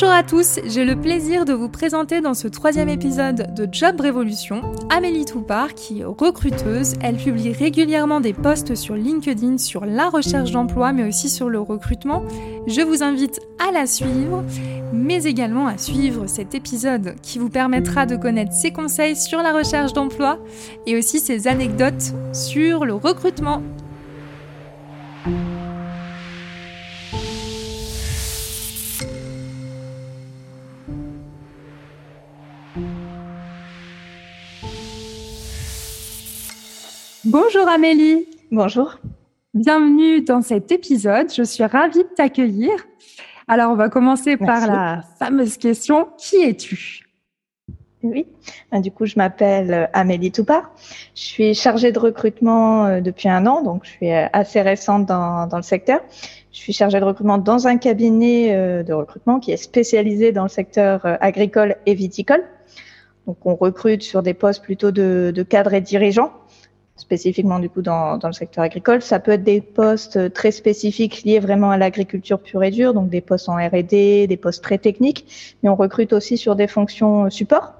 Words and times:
Bonjour 0.00 0.14
à 0.14 0.22
tous, 0.22 0.60
j'ai 0.64 0.84
le 0.84 0.94
plaisir 0.94 1.44
de 1.44 1.52
vous 1.52 1.68
présenter 1.68 2.20
dans 2.20 2.34
ce 2.34 2.46
troisième 2.46 2.88
épisode 2.88 3.52
de 3.52 3.66
Job 3.68 4.00
Révolution 4.00 4.62
Amélie 4.90 5.24
Toupard 5.24 5.74
qui 5.74 6.02
est 6.02 6.04
recruteuse. 6.04 6.94
Elle 7.02 7.16
publie 7.16 7.50
régulièrement 7.50 8.20
des 8.20 8.32
posts 8.32 8.76
sur 8.76 8.94
LinkedIn 8.94 9.58
sur 9.58 9.84
la 9.84 10.08
recherche 10.08 10.52
d'emploi 10.52 10.92
mais 10.92 11.02
aussi 11.02 11.28
sur 11.28 11.48
le 11.48 11.58
recrutement. 11.58 12.22
Je 12.68 12.80
vous 12.80 13.02
invite 13.02 13.40
à 13.58 13.72
la 13.72 13.88
suivre 13.88 14.44
mais 14.92 15.24
également 15.24 15.66
à 15.66 15.78
suivre 15.78 16.28
cet 16.28 16.54
épisode 16.54 17.16
qui 17.20 17.40
vous 17.40 17.50
permettra 17.50 18.06
de 18.06 18.14
connaître 18.14 18.52
ses 18.52 18.70
conseils 18.70 19.16
sur 19.16 19.42
la 19.42 19.52
recherche 19.52 19.94
d'emploi 19.94 20.38
et 20.86 20.96
aussi 20.96 21.18
ses 21.18 21.48
anecdotes 21.48 22.14
sur 22.32 22.84
le 22.84 22.94
recrutement. 22.94 23.64
Bonjour 37.30 37.68
Amélie. 37.68 38.26
Bonjour. 38.50 38.96
Bienvenue 39.52 40.22
dans 40.22 40.40
cet 40.40 40.72
épisode. 40.72 41.30
Je 41.30 41.42
suis 41.42 41.62
ravie 41.62 41.98
de 41.98 42.08
t'accueillir. 42.16 42.70
Alors, 43.46 43.70
on 43.70 43.74
va 43.74 43.90
commencer 43.90 44.38
par 44.38 44.66
la 44.66 45.02
fameuse 45.18 45.58
question 45.58 46.08
qui 46.16 46.36
es-tu? 46.36 47.06
Oui, 48.02 48.26
ben, 48.72 48.80
du 48.80 48.90
coup, 48.90 49.04
je 49.04 49.16
m'appelle 49.16 49.74
euh, 49.74 49.86
Amélie 49.92 50.32
Toupard. 50.32 50.70
Je 51.14 51.20
suis 51.20 51.52
chargée 51.52 51.92
de 51.92 51.98
recrutement 51.98 52.86
euh, 52.86 53.00
depuis 53.02 53.28
un 53.28 53.44
an, 53.44 53.62
donc 53.62 53.84
je 53.84 53.90
suis 53.90 54.10
euh, 54.10 54.24
assez 54.32 54.62
récente 54.62 55.04
dans, 55.04 55.46
dans 55.46 55.58
le 55.58 55.62
secteur. 55.62 56.00
Je 56.50 56.58
suis 56.58 56.72
chargée 56.72 56.98
de 56.98 57.04
recrutement 57.04 57.36
dans 57.36 57.66
un 57.66 57.76
cabinet 57.76 58.82
de 58.84 58.92
recrutement 58.94 59.38
qui 59.38 59.52
est 59.52 59.58
spécialisé 59.58 60.32
dans 60.32 60.44
le 60.44 60.48
secteur 60.48 61.02
agricole 61.20 61.76
et 61.84 61.92
viticole. 61.92 62.42
Donc, 63.26 63.36
on 63.44 63.54
recrute 63.54 64.02
sur 64.02 64.22
des 64.22 64.32
postes 64.32 64.64
plutôt 64.64 64.92
de, 64.92 65.30
de 65.34 65.42
cadres 65.42 65.74
et 65.74 65.82
dirigeants 65.82 66.32
spécifiquement 67.00 67.58
du 67.58 67.70
coup 67.70 67.82
dans, 67.82 68.18
dans, 68.18 68.28
le 68.28 68.34
secteur 68.34 68.64
agricole. 68.64 69.02
Ça 69.02 69.18
peut 69.20 69.32
être 69.32 69.44
des 69.44 69.60
postes 69.60 70.32
très 70.32 70.50
spécifiques 70.50 71.22
liés 71.22 71.38
vraiment 71.38 71.70
à 71.70 71.78
l'agriculture 71.78 72.40
pure 72.40 72.62
et 72.64 72.70
dure, 72.70 72.94
donc 72.94 73.08
des 73.08 73.20
postes 73.20 73.48
en 73.48 73.56
R&D, 73.56 74.26
des 74.26 74.36
postes 74.36 74.62
très 74.62 74.78
techniques, 74.78 75.56
mais 75.62 75.68
on 75.68 75.76
recrute 75.76 76.12
aussi 76.12 76.36
sur 76.36 76.56
des 76.56 76.66
fonctions 76.66 77.30
support, 77.30 77.74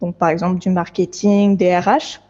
donc 0.00 0.16
par 0.16 0.28
exemple 0.28 0.58
du 0.58 0.70
marketing, 0.70 1.56
des 1.56 1.76
RH. 1.76 2.20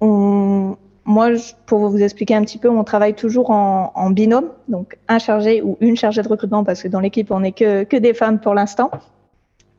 On, 0.00 0.76
moi, 1.04 1.28
pour 1.66 1.88
vous 1.88 2.02
expliquer 2.02 2.34
un 2.34 2.42
petit 2.42 2.58
peu, 2.58 2.68
on 2.68 2.84
travaille 2.84 3.14
toujours 3.14 3.50
en, 3.50 3.92
en, 3.94 4.10
binôme, 4.10 4.48
donc 4.68 4.98
un 5.08 5.18
chargé 5.18 5.62
ou 5.62 5.76
une 5.80 5.96
chargée 5.96 6.22
de 6.22 6.28
recrutement, 6.28 6.64
parce 6.64 6.82
que 6.82 6.88
dans 6.88 7.00
l'équipe, 7.00 7.30
on 7.30 7.40
n'est 7.40 7.52
que, 7.52 7.84
que 7.84 7.96
des 7.96 8.14
femmes 8.14 8.40
pour 8.40 8.54
l'instant 8.54 8.90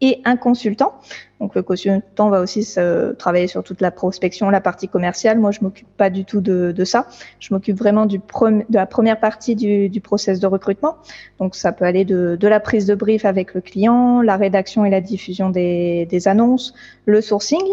et 0.02 0.22
un 0.26 0.36
consultant. 0.36 0.94
Donc 1.40 1.56
le 1.56 1.64
consultant 1.64 2.30
va 2.30 2.42
aussi 2.42 2.64
se 2.64 3.14
travailler 3.14 3.48
sur 3.48 3.64
toute 3.64 3.82
la 3.82 3.92
prospection, 3.92 4.50
la 4.50 4.62
partie 4.62 4.88
commerciale. 4.88 5.40
Moi, 5.40 5.52
je 5.52 5.60
m'occupe 5.62 5.88
pas 5.98 6.10
du 6.10 6.26
tout 6.26 6.42
de, 6.42 6.72
de 6.72 6.86
ça. 6.86 7.08
Je 7.40 7.54
m'occupe 7.54 7.78
vraiment 7.78 8.06
du 8.06 8.18
de 8.18 8.64
la 8.70 8.86
première 8.86 9.20
partie 9.20 9.56
du, 9.56 9.90
du, 9.90 10.02
process 10.02 10.40
de 10.40 10.48
recrutement. 10.48 10.96
Donc 11.40 11.56
ça 11.56 11.72
peut 11.72 11.86
aller 11.86 12.06
de, 12.06 12.38
de, 12.40 12.48
la 12.48 12.60
prise 12.60 12.86
de 12.86 12.96
brief 12.96 13.26
avec 13.26 13.54
le 13.54 13.62
client, 13.62 14.22
la 14.22 14.38
rédaction 14.38 14.86
et 14.86 14.90
la 14.90 15.02
diffusion 15.02 15.50
des, 15.50 16.06
des 16.06 16.28
annonces, 16.28 16.74
le 17.06 17.22
sourcing. 17.22 17.64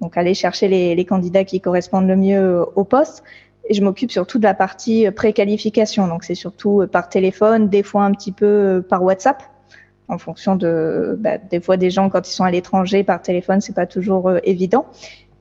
Donc 0.00 0.16
aller 0.16 0.34
chercher 0.34 0.68
les, 0.68 0.94
les 0.94 1.04
candidats 1.04 1.44
qui 1.44 1.60
correspondent 1.60 2.08
le 2.08 2.16
mieux 2.16 2.64
au 2.76 2.84
poste. 2.84 3.24
Et 3.68 3.74
je 3.74 3.82
m'occupe 3.82 4.10
surtout 4.10 4.38
de 4.38 4.44
la 4.44 4.54
partie 4.54 5.10
préqualification. 5.10 6.06
Donc 6.08 6.24
c'est 6.24 6.36
surtout 6.36 6.86
par 6.90 7.08
téléphone, 7.08 7.68
des 7.68 7.82
fois 7.82 8.04
un 8.04 8.12
petit 8.12 8.32
peu 8.32 8.84
par 8.88 9.02
WhatsApp 9.02 9.42
en 10.08 10.18
fonction 10.18 10.56
de 10.56 11.16
bah, 11.18 11.38
des 11.38 11.60
fois 11.60 11.76
des 11.76 11.90
gens 11.90 12.08
quand 12.08 12.26
ils 12.28 12.32
sont 12.32 12.44
à 12.44 12.50
l'étranger 12.50 13.04
par 13.04 13.22
téléphone, 13.22 13.60
c'est 13.60 13.74
pas 13.74 13.86
toujours 13.86 14.28
euh, 14.28 14.38
évident. 14.44 14.86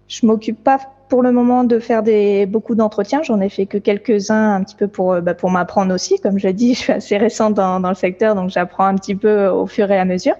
Je 0.07 0.25
m'occupe 0.25 0.63
pas 0.63 0.79
pour 1.09 1.21
le 1.21 1.31
moment 1.31 1.63
de 1.63 1.79
faire 1.79 2.03
beaucoup 2.47 2.75
d'entretiens. 2.75 3.23
J'en 3.23 3.39
ai 3.41 3.49
fait 3.49 3.65
que 3.65 3.77
quelques-uns 3.77 4.55
un 4.55 4.63
petit 4.63 4.75
peu 4.75 4.87
pour 4.87 5.13
euh, 5.13 5.21
bah, 5.21 5.33
pour 5.33 5.49
m'apprendre 5.49 5.93
aussi. 5.93 6.19
Comme 6.19 6.37
je 6.39 6.49
dis, 6.49 6.73
je 6.75 6.79
suis 6.79 6.93
assez 6.93 7.17
récente 7.17 7.53
dans 7.55 7.79
le 7.79 7.95
secteur, 7.95 8.35
donc 8.35 8.49
j'apprends 8.49 8.85
un 8.85 8.95
petit 8.95 9.15
peu 9.15 9.47
au 9.47 9.67
fur 9.67 9.89
et 9.91 9.97
à 9.97 10.05
mesure. 10.05 10.35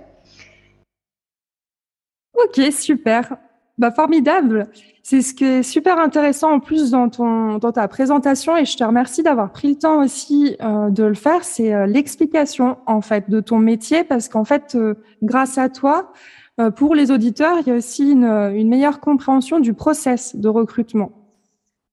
Ok, 2.33 2.71
super. 2.71 3.37
Bah, 3.77 3.91
formidable. 3.91 4.69
C'est 5.03 5.21
ce 5.21 5.35
qui 5.35 5.45
est 5.45 5.61
super 5.61 5.99
intéressant 5.99 6.51
en 6.51 6.59
plus 6.59 6.89
dans 6.89 7.09
ton 7.09 7.59
dans 7.59 7.71
ta 7.71 7.87
présentation 7.87 8.57
et 8.57 8.65
je 8.65 8.75
te 8.75 8.83
remercie 8.83 9.21
d'avoir 9.21 9.51
pris 9.51 9.69
le 9.69 9.75
temps 9.75 10.03
aussi 10.03 10.57
euh, 10.61 10.89
de 10.89 11.03
le 11.03 11.13
faire. 11.13 11.43
C'est 11.43 11.73
euh, 11.73 11.85
l'explication 11.85 12.77
en 12.87 13.01
fait 13.01 13.29
de 13.29 13.39
ton 13.39 13.59
métier 13.59 14.03
parce 14.03 14.29
qu'en 14.29 14.45
fait, 14.45 14.73
euh, 14.73 14.95
grâce 15.21 15.59
à 15.59 15.69
toi, 15.69 16.11
euh, 16.59 16.71
pour 16.71 16.95
les 16.95 17.11
auditeurs, 17.11 17.57
il 17.61 17.67
y 17.67 17.71
a 17.71 17.75
aussi 17.75 18.11
une, 18.11 18.25
une 18.25 18.67
meilleure 18.67 18.99
compréhension 18.99 19.59
du 19.59 19.73
process 19.75 20.35
de 20.35 20.49
recrutement. 20.49 21.11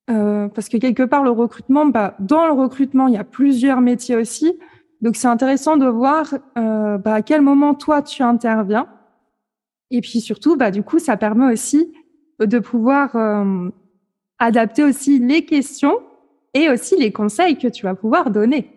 parce 0.07 0.69
que 0.69 0.77
quelque 0.77 1.03
part, 1.03 1.23
le 1.23 1.31
recrutement, 1.31 1.85
bah, 1.85 2.15
dans 2.19 2.45
le 2.47 2.53
recrutement, 2.53 3.07
il 3.07 3.13
y 3.13 3.17
a 3.17 3.23
plusieurs 3.23 3.81
métiers 3.81 4.15
aussi. 4.15 4.57
Donc, 5.01 5.15
c'est 5.15 5.27
intéressant 5.27 5.77
de 5.77 5.87
voir 5.87 6.33
bah, 6.55 7.13
à 7.13 7.21
quel 7.21 7.41
moment 7.41 7.73
toi 7.75 8.01
tu 8.01 8.23
interviens 8.23 8.87
et 9.91 10.01
puis 10.01 10.21
surtout, 10.21 10.55
bah, 10.55 10.71
du 10.71 10.83
coup, 10.83 10.99
ça 10.99 11.17
permet 11.17 11.51
aussi 11.51 11.93
de 12.39 12.59
pouvoir 12.59 13.15
euh, 13.15 13.69
adapter 14.39 14.83
aussi 14.83 15.19
les 15.19 15.45
questions 15.45 15.99
et 16.53 16.69
aussi 16.69 16.97
les 16.97 17.11
conseils 17.11 17.57
que 17.57 17.67
tu 17.67 17.83
vas 17.83 17.95
pouvoir 17.95 18.31
donner. 18.31 18.69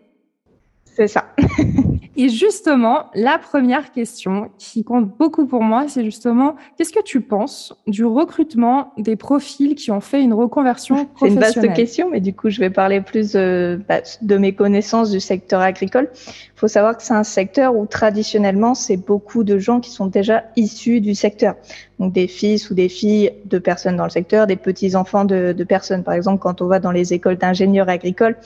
C'est 0.84 1.08
ça. 1.08 1.34
Et 2.20 2.30
justement, 2.30 3.04
la 3.14 3.38
première 3.38 3.92
question 3.92 4.50
qui 4.58 4.82
compte 4.82 5.06
beaucoup 5.06 5.46
pour 5.46 5.62
moi, 5.62 5.84
c'est 5.86 6.04
justement, 6.04 6.56
qu'est-ce 6.76 6.92
que 6.92 7.02
tu 7.02 7.20
penses 7.20 7.72
du 7.86 8.04
recrutement 8.04 8.92
des 8.98 9.14
profils 9.14 9.76
qui 9.76 9.92
ont 9.92 10.00
fait 10.00 10.20
une 10.20 10.34
reconversion 10.34 11.06
professionnelle 11.06 11.52
C'est 11.52 11.60
une 11.60 11.66
vaste 11.66 11.76
question, 11.76 12.10
mais 12.10 12.20
du 12.20 12.34
coup, 12.34 12.50
je 12.50 12.58
vais 12.58 12.70
parler 12.70 13.02
plus 13.02 13.36
euh, 13.36 13.76
bah, 13.88 14.00
de 14.20 14.36
mes 14.36 14.52
connaissances 14.52 15.12
du 15.12 15.20
secteur 15.20 15.60
agricole. 15.60 16.10
Il 16.12 16.58
faut 16.58 16.66
savoir 16.66 16.96
que 16.96 17.04
c'est 17.04 17.14
un 17.14 17.22
secteur 17.22 17.76
où 17.76 17.86
traditionnellement, 17.86 18.74
c'est 18.74 18.96
beaucoup 18.96 19.44
de 19.44 19.56
gens 19.56 19.78
qui 19.78 19.92
sont 19.92 20.06
déjà 20.06 20.42
issus 20.56 21.00
du 21.00 21.14
secteur. 21.14 21.54
Donc 22.00 22.12
des 22.12 22.26
fils 22.26 22.68
ou 22.68 22.74
des 22.74 22.88
filles 22.88 23.30
de 23.44 23.60
personnes 23.60 23.94
dans 23.94 24.03
le 24.03 24.10
secteur, 24.10 24.48
des 24.48 24.56
petits-enfants 24.56 25.24
de, 25.24 25.54
de 25.56 25.64
personnes. 25.64 26.03
Par 26.03 26.14
exemple, 26.14 26.41
quand 26.41 26.62
on 26.62 26.66
va 26.66 26.80
dans 26.80 26.91
les 26.91 27.12
écoles 27.12 27.36
d'ingénieurs 27.36 27.88
agricoles, 27.88 28.36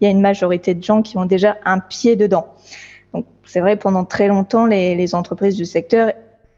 il 0.00 0.04
y 0.04 0.06
a 0.06 0.10
une 0.10 0.20
majorité 0.20 0.74
de 0.74 0.84
gens 0.84 1.00
qui 1.00 1.16
ont 1.16 1.24
déjà 1.24 1.56
un 1.64 1.78
pied 1.78 2.14
dedans. 2.14 2.46
Donc 3.12 3.26
c'est 3.44 3.60
vrai, 3.60 3.76
pendant 3.76 4.04
très 4.04 4.28
longtemps, 4.28 4.66
les, 4.66 4.94
les, 4.94 5.14
entreprises 5.14 5.56
du 5.56 5.64
secteur, 5.64 6.12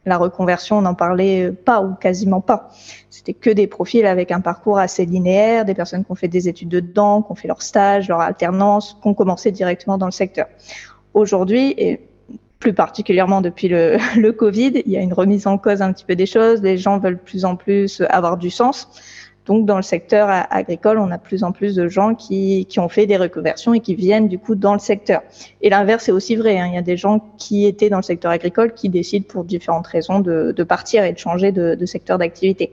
la 0.06 0.18
reconversion, 0.18 0.78
on 0.78 0.82
n'en 0.82 0.94
parlait 0.94 1.50
pas 1.50 1.80
ou 1.82 1.94
quasiment 1.94 2.40
pas. 2.40 2.70
C'était 3.10 3.32
que 3.32 3.50
des 3.50 3.66
profils 3.66 4.06
avec 4.06 4.30
un 4.30 4.40
parcours 4.40 4.78
assez 4.78 5.06
linéaire, 5.06 5.64
des 5.64 5.74
personnes 5.74 6.04
qui 6.04 6.12
ont 6.12 6.16
fait 6.16 6.28
des 6.28 6.48
études 6.48 6.68
dedans, 6.68 7.22
qui 7.22 7.32
ont 7.32 7.34
fait 7.34 7.48
leur 7.48 7.62
stage, 7.62 8.08
leur 8.08 8.20
alternance, 8.20 8.98
qui 9.00 9.08
ont 9.08 9.14
commencé 9.14 9.50
directement 9.50 9.98
dans 9.98 10.06
le 10.06 10.12
secteur. 10.12 10.46
Aujourd'hui, 11.14 11.74
et 11.78 12.00
plus 12.58 12.72
particulièrement 12.74 13.40
depuis 13.40 13.68
le, 13.68 13.98
le 14.16 14.32
Covid, 14.32 14.82
il 14.84 14.92
y 14.92 14.96
a 14.96 15.00
une 15.00 15.12
remise 15.12 15.46
en 15.46 15.58
cause 15.58 15.82
un 15.82 15.92
petit 15.92 16.04
peu 16.04 16.16
des 16.16 16.26
choses. 16.26 16.62
Les 16.62 16.76
gens 16.76 16.98
veulent 16.98 17.18
plus 17.18 17.44
en 17.44 17.56
plus 17.56 18.02
avoir 18.08 18.36
du 18.36 18.50
sens. 18.50 18.88
Donc, 19.46 19.66
dans 19.66 19.76
le 19.76 19.82
secteur 19.82 20.28
agricole, 20.50 20.98
on 20.98 21.10
a 21.10 21.18
plus 21.18 21.44
en 21.44 21.52
plus 21.52 21.74
de 21.74 21.86
gens 21.88 22.14
qui, 22.14 22.64
qui 22.66 22.80
ont 22.80 22.88
fait 22.88 23.06
des 23.06 23.18
reconversions 23.18 23.74
et 23.74 23.80
qui 23.80 23.94
viennent 23.94 24.28
du 24.28 24.38
coup 24.38 24.54
dans 24.54 24.72
le 24.72 24.78
secteur. 24.78 25.22
Et 25.60 25.68
l'inverse 25.68 26.08
est 26.08 26.12
aussi 26.12 26.34
vrai. 26.34 26.58
Hein. 26.58 26.68
Il 26.68 26.74
y 26.74 26.78
a 26.78 26.82
des 26.82 26.96
gens 26.96 27.20
qui 27.36 27.66
étaient 27.66 27.90
dans 27.90 27.98
le 27.98 28.02
secteur 28.02 28.30
agricole 28.30 28.72
qui 28.72 28.88
décident 28.88 29.26
pour 29.28 29.44
différentes 29.44 29.86
raisons 29.86 30.20
de, 30.20 30.52
de 30.56 30.62
partir 30.62 31.04
et 31.04 31.12
de 31.12 31.18
changer 31.18 31.52
de, 31.52 31.74
de 31.74 31.86
secteur 31.86 32.16
d'activité. 32.16 32.72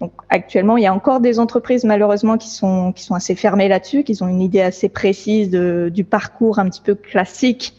Donc 0.00 0.12
actuellement, 0.30 0.76
il 0.76 0.82
y 0.82 0.86
a 0.86 0.92
encore 0.92 1.20
des 1.20 1.38
entreprises 1.38 1.84
malheureusement 1.84 2.36
qui 2.36 2.50
sont 2.50 2.92
qui 2.92 3.04
sont 3.04 3.14
assez 3.14 3.36
fermées 3.36 3.68
là-dessus, 3.68 4.02
qui 4.02 4.20
ont 4.20 4.26
une 4.26 4.40
idée 4.40 4.60
assez 4.60 4.88
précise 4.88 5.48
de, 5.48 5.92
du 5.94 6.02
parcours 6.02 6.58
un 6.58 6.68
petit 6.68 6.80
peu 6.80 6.96
classique 6.96 7.74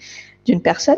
d'une 0.45 0.61
personne. 0.61 0.95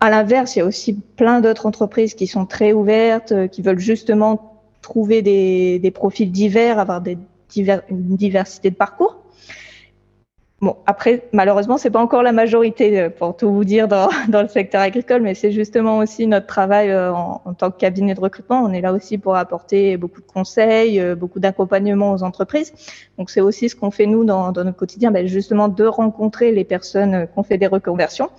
À 0.00 0.08
l'inverse, 0.08 0.56
il 0.56 0.60
y 0.60 0.62
a 0.62 0.64
aussi 0.64 0.94
plein 0.94 1.42
d'autres 1.42 1.66
entreprises 1.66 2.14
qui 2.14 2.26
sont 2.26 2.46
très 2.46 2.72
ouvertes, 2.72 3.32
euh, 3.32 3.48
qui 3.48 3.60
veulent 3.60 3.78
justement 3.78 4.55
trouver 4.86 5.20
des, 5.20 5.90
profils 5.90 6.30
divers, 6.30 6.78
avoir 6.78 7.02
une 7.04 8.16
diversité 8.16 8.70
de 8.70 8.76
parcours. 8.76 9.26
Bon, 10.62 10.76
après, 10.86 11.28
malheureusement, 11.32 11.76
c'est 11.76 11.90
pas 11.90 12.00
encore 12.00 12.22
la 12.22 12.32
majorité, 12.32 12.98
euh, 12.98 13.10
pour 13.10 13.36
tout 13.36 13.52
vous 13.52 13.64
dire, 13.64 13.88
dans, 13.88 14.08
le 14.42 14.48
secteur 14.48 14.80
agricole, 14.80 15.20
mais 15.20 15.34
c'est 15.34 15.50
justement 15.50 15.98
aussi 15.98 16.26
notre 16.26 16.46
travail 16.46 16.90
euh, 16.90 17.12
en, 17.12 17.52
tant 17.52 17.70
que 17.70 17.76
cabinet 17.76 18.14
de 18.14 18.20
recrutement. 18.20 18.62
On 18.62 18.72
est 18.72 18.80
là 18.80 18.94
aussi 18.94 19.18
pour 19.18 19.36
apporter 19.36 19.98
beaucoup 19.98 20.22
de 20.22 20.26
conseils, 20.26 20.98
euh, 20.98 21.14
beaucoup 21.14 21.40
d'accompagnement 21.40 22.12
aux 22.12 22.22
entreprises. 22.22 22.72
Donc, 23.18 23.28
c'est 23.28 23.42
aussi 23.42 23.68
ce 23.68 23.76
qu'on 23.76 23.90
fait 23.90 24.06
nous 24.06 24.24
dans, 24.24 24.52
notre 24.52 24.76
quotidien, 24.76 25.10
ben, 25.10 25.26
justement 25.26 25.68
de 25.68 25.84
rencontrer 25.84 26.52
les 26.52 26.64
personnes 26.64 27.26
qui 27.26 27.38
ont 27.38 27.42
fait 27.42 27.58
des 27.58 27.66
reconversions 27.66 28.30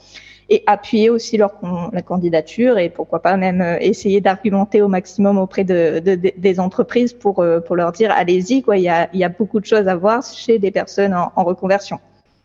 et 0.50 0.64
appuyer 0.66 1.10
aussi 1.10 1.38
leur 1.38 1.54
la 1.92 2.02
candidature 2.02 2.78
et 2.78 2.90
pourquoi 2.90 3.22
pas 3.22 3.36
même 3.38 3.62
essayer 3.82 4.22
d'argumenter 4.22 4.82
au 4.82 4.88
maximum 4.88 5.38
auprès 5.38 5.64
de, 5.64 6.00
de, 6.00 6.16
des 6.38 6.60
entreprises 6.60 7.14
pour 7.14 7.46
pour 7.66 7.76
leur 7.76 7.92
dire 7.92 8.12
allez-y 8.12 8.64
il 8.74 8.82
y 8.82 8.90
a 8.90 9.10
y 9.14 9.24
a 9.24 9.30
beaucoup 9.30 9.60
de 9.60 9.66
choses 9.66 9.88
à 9.88 9.96
voir 9.96 10.24
chez 10.24 10.58
des 10.60 10.72
personnes 10.72 11.14
en, 11.14 11.32
en 11.36 11.44
reconversion. 11.44 12.00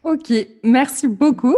Ok, 0.04 0.32
merci 0.64 1.06
beaucoup. 1.06 1.56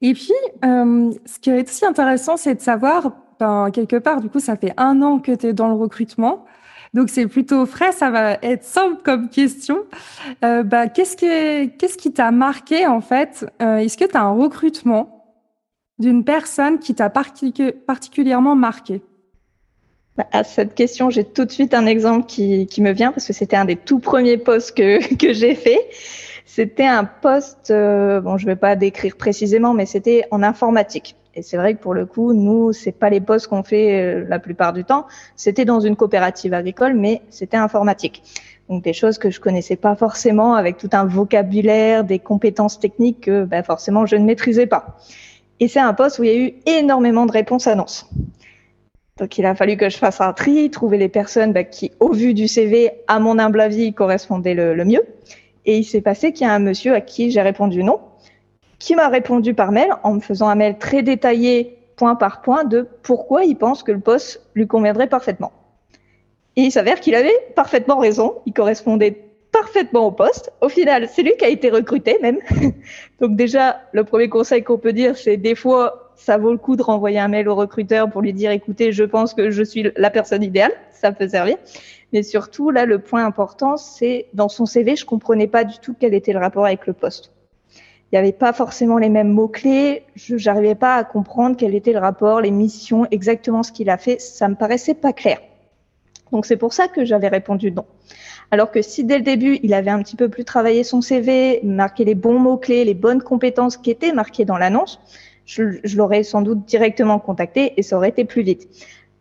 Et 0.00 0.14
puis, 0.14 0.32
euh, 0.64 1.12
ce 1.26 1.38
qui 1.38 1.50
est 1.50 1.68
aussi 1.68 1.84
intéressant, 1.84 2.36
c'est 2.36 2.54
de 2.54 2.60
savoir, 2.60 3.12
ben, 3.38 3.70
quelque 3.70 3.96
part, 3.96 4.20
du 4.20 4.28
coup, 4.28 4.40
ça 4.40 4.56
fait 4.56 4.72
un 4.76 5.02
an 5.02 5.18
que 5.18 5.32
tu 5.32 5.48
es 5.48 5.52
dans 5.52 5.68
le 5.68 5.74
recrutement. 5.74 6.44
Donc, 6.92 7.08
c'est 7.08 7.26
plutôt 7.26 7.66
frais, 7.66 7.92
ça 7.92 8.10
va 8.10 8.38
être 8.42 8.64
simple 8.64 9.02
comme 9.04 9.28
question. 9.28 9.84
Euh, 10.44 10.62
bah, 10.64 10.88
qu'est-ce, 10.88 11.16
que, 11.16 11.66
qu'est-ce 11.66 11.96
qui 11.96 12.12
t'a 12.12 12.32
marqué, 12.32 12.86
en 12.86 13.00
fait 13.00 13.46
euh, 13.62 13.76
Est-ce 13.76 13.96
que 13.96 14.04
tu 14.04 14.16
as 14.16 14.22
un 14.22 14.32
recrutement 14.32 15.24
d'une 15.98 16.24
personne 16.24 16.78
qui 16.78 16.94
t'a 16.94 17.10
particulièrement 17.10 18.56
marqué? 18.56 19.02
Bah, 20.16 20.26
à 20.32 20.42
cette 20.42 20.74
question, 20.74 21.10
j'ai 21.10 21.24
tout 21.24 21.44
de 21.44 21.52
suite 21.52 21.74
un 21.74 21.86
exemple 21.86 22.26
qui, 22.26 22.66
qui 22.66 22.82
me 22.82 22.92
vient 22.92 23.12
parce 23.12 23.26
que 23.26 23.32
c'était 23.32 23.56
un 23.56 23.64
des 23.64 23.76
tout 23.76 24.00
premiers 24.00 24.38
postes 24.38 24.76
que, 24.76 25.14
que 25.16 25.32
j'ai 25.32 25.54
fait. 25.54 25.78
C'était 26.44 26.86
un 26.86 27.04
poste, 27.04 27.70
euh, 27.70 28.20
bon, 28.20 28.36
je 28.36 28.46
vais 28.46 28.56
pas 28.56 28.74
décrire 28.74 29.16
précisément, 29.16 29.72
mais 29.72 29.86
c'était 29.86 30.24
en 30.32 30.42
informatique. 30.42 31.14
Et 31.34 31.42
c'est 31.42 31.56
vrai 31.56 31.74
que 31.74 31.80
pour 31.80 31.94
le 31.94 32.06
coup, 32.06 32.32
nous, 32.32 32.72
c'est 32.72 32.92
pas 32.92 33.08
les 33.08 33.20
postes 33.20 33.46
qu'on 33.46 33.62
fait 33.62 34.02
euh, 34.02 34.24
la 34.28 34.38
plupart 34.38 34.72
du 34.72 34.84
temps. 34.84 35.06
C'était 35.36 35.64
dans 35.64 35.80
une 35.80 35.94
coopérative 35.94 36.54
agricole, 36.54 36.94
mais 36.94 37.22
c'était 37.30 37.56
informatique. 37.56 38.22
Donc 38.68 38.82
des 38.82 38.92
choses 38.92 39.18
que 39.18 39.30
je 39.30 39.40
connaissais 39.40 39.76
pas 39.76 39.94
forcément, 39.94 40.54
avec 40.54 40.76
tout 40.76 40.90
un 40.92 41.04
vocabulaire, 41.04 42.04
des 42.04 42.18
compétences 42.18 42.78
techniques 42.78 43.22
que 43.22 43.44
bah, 43.44 43.62
forcément 43.62 44.06
je 44.06 44.16
ne 44.16 44.24
maîtrisais 44.24 44.66
pas. 44.66 44.98
Et 45.60 45.68
c'est 45.68 45.80
un 45.80 45.94
poste 45.94 46.18
où 46.18 46.24
il 46.24 46.30
y 46.30 46.32
a 46.32 46.38
eu 46.38 46.54
énormément 46.66 47.26
de 47.26 47.32
réponses 47.32 47.66
annonces. 47.66 48.08
Donc 49.18 49.36
il 49.38 49.44
a 49.44 49.54
fallu 49.54 49.76
que 49.76 49.88
je 49.88 49.98
fasse 49.98 50.20
un 50.20 50.32
tri, 50.32 50.70
trouver 50.70 50.98
les 50.98 51.08
personnes 51.08 51.52
bah, 51.52 51.64
qui, 51.64 51.92
au 52.00 52.12
vu 52.12 52.32
du 52.32 52.48
CV, 52.48 52.90
à 53.06 53.20
mon 53.20 53.38
humble 53.38 53.60
avis, 53.60 53.92
correspondaient 53.92 54.54
le 54.54 54.84
mieux. 54.84 55.02
Et 55.66 55.78
il 55.78 55.84
s'est 55.84 56.00
passé 56.00 56.32
qu'il 56.32 56.46
y 56.46 56.50
a 56.50 56.54
un 56.54 56.58
monsieur 56.58 56.94
à 56.94 57.00
qui 57.00 57.30
j'ai 57.30 57.42
répondu 57.42 57.84
non, 57.84 58.00
qui 58.80 58.96
m'a 58.96 59.08
répondu 59.08 59.54
par 59.54 59.70
mail 59.70 59.90
en 60.02 60.14
me 60.14 60.20
faisant 60.20 60.48
un 60.48 60.56
mail 60.56 60.78
très 60.78 61.02
détaillé, 61.02 61.78
point 61.94 62.16
par 62.16 62.40
point, 62.40 62.64
de 62.64 62.88
pourquoi 63.02 63.44
il 63.44 63.54
pense 63.54 63.84
que 63.84 63.92
le 63.92 64.00
poste 64.00 64.42
lui 64.54 64.66
conviendrait 64.66 65.06
parfaitement. 65.06 65.52
Et 66.56 66.62
il 66.62 66.72
s'avère 66.72 66.98
qu'il 66.98 67.14
avait 67.14 67.36
parfaitement 67.54 67.98
raison, 67.98 68.38
il 68.46 68.52
correspondait 68.52 69.30
parfaitement 69.52 70.06
au 70.06 70.10
poste. 70.10 70.52
Au 70.62 70.68
final, 70.68 71.08
c'est 71.12 71.22
lui 71.22 71.36
qui 71.36 71.44
a 71.44 71.48
été 71.48 71.70
recruté 71.70 72.18
même. 72.22 72.38
Donc 73.20 73.36
déjà, 73.36 73.80
le 73.92 74.02
premier 74.04 74.28
conseil 74.28 74.64
qu'on 74.64 74.78
peut 74.78 74.94
dire, 74.94 75.16
c'est 75.16 75.36
des 75.36 75.54
fois, 75.54 76.12
ça 76.16 76.38
vaut 76.38 76.52
le 76.52 76.58
coup 76.58 76.76
de 76.76 76.82
renvoyer 76.82 77.18
un 77.18 77.28
mail 77.28 77.48
au 77.48 77.54
recruteur 77.54 78.10
pour 78.10 78.22
lui 78.22 78.32
dire, 78.32 78.50
écoutez, 78.50 78.92
je 78.92 79.04
pense 79.04 79.34
que 79.34 79.50
je 79.50 79.62
suis 79.62 79.90
la 79.96 80.10
personne 80.10 80.42
idéale, 80.42 80.72
ça 80.90 81.12
peut 81.12 81.28
servir. 81.28 81.56
Mais 82.12 82.22
surtout, 82.22 82.70
là, 82.70 82.86
le 82.86 82.98
point 82.98 83.24
important, 83.24 83.76
c'est 83.76 84.26
dans 84.32 84.48
son 84.48 84.64
CV, 84.64 84.96
je 84.96 85.04
comprenais 85.04 85.46
pas 85.46 85.64
du 85.64 85.78
tout 85.78 85.94
quel 85.98 86.14
était 86.14 86.32
le 86.32 86.38
rapport 86.40 86.64
avec 86.64 86.86
le 86.86 86.94
poste. 86.94 87.30
Il 88.10 88.16
n'y 88.16 88.18
avait 88.18 88.32
pas 88.32 88.52
forcément 88.52 88.98
les 88.98 89.08
mêmes 89.08 89.30
mots-clés. 89.30 90.02
Je 90.16 90.34
n'arrivais 90.34 90.74
pas 90.74 90.96
à 90.96 91.04
comprendre 91.04 91.56
quel 91.56 91.74
était 91.76 91.92
le 91.92 92.00
rapport, 92.00 92.40
les 92.40 92.50
missions, 92.50 93.06
exactement 93.12 93.62
ce 93.62 93.70
qu'il 93.70 93.88
a 93.88 93.98
fait. 93.98 94.20
Ça 94.20 94.48
me 94.48 94.56
paraissait 94.56 94.94
pas 94.94 95.12
clair. 95.12 95.38
Donc 96.32 96.44
c'est 96.44 96.56
pour 96.56 96.72
ça 96.72 96.88
que 96.88 97.04
j'avais 97.04 97.28
répondu 97.28 97.70
non. 97.70 97.84
Alors 98.50 98.72
que 98.72 98.82
si 98.82 99.04
dès 99.04 99.18
le 99.18 99.24
début, 99.24 99.60
il 99.62 99.74
avait 99.74 99.90
un 99.90 100.02
petit 100.02 100.16
peu 100.16 100.28
plus 100.28 100.44
travaillé 100.44 100.82
son 100.82 101.00
CV, 101.00 101.60
marqué 101.62 102.04
les 102.04 102.16
bons 102.16 102.38
mots-clés, 102.38 102.84
les 102.84 102.94
bonnes 102.94 103.22
compétences 103.22 103.76
qui 103.76 103.92
étaient 103.92 104.12
marquées 104.12 104.44
dans 104.44 104.58
l'annonce, 104.58 105.00
je, 105.46 105.78
je 105.84 105.96
l'aurais 105.96 106.24
sans 106.24 106.42
doute 106.42 106.64
directement 106.64 107.20
contacté 107.20 107.74
et 107.76 107.82
ça 107.82 107.96
aurait 107.96 108.08
été 108.08 108.24
plus 108.24 108.42
vite. 108.42 108.68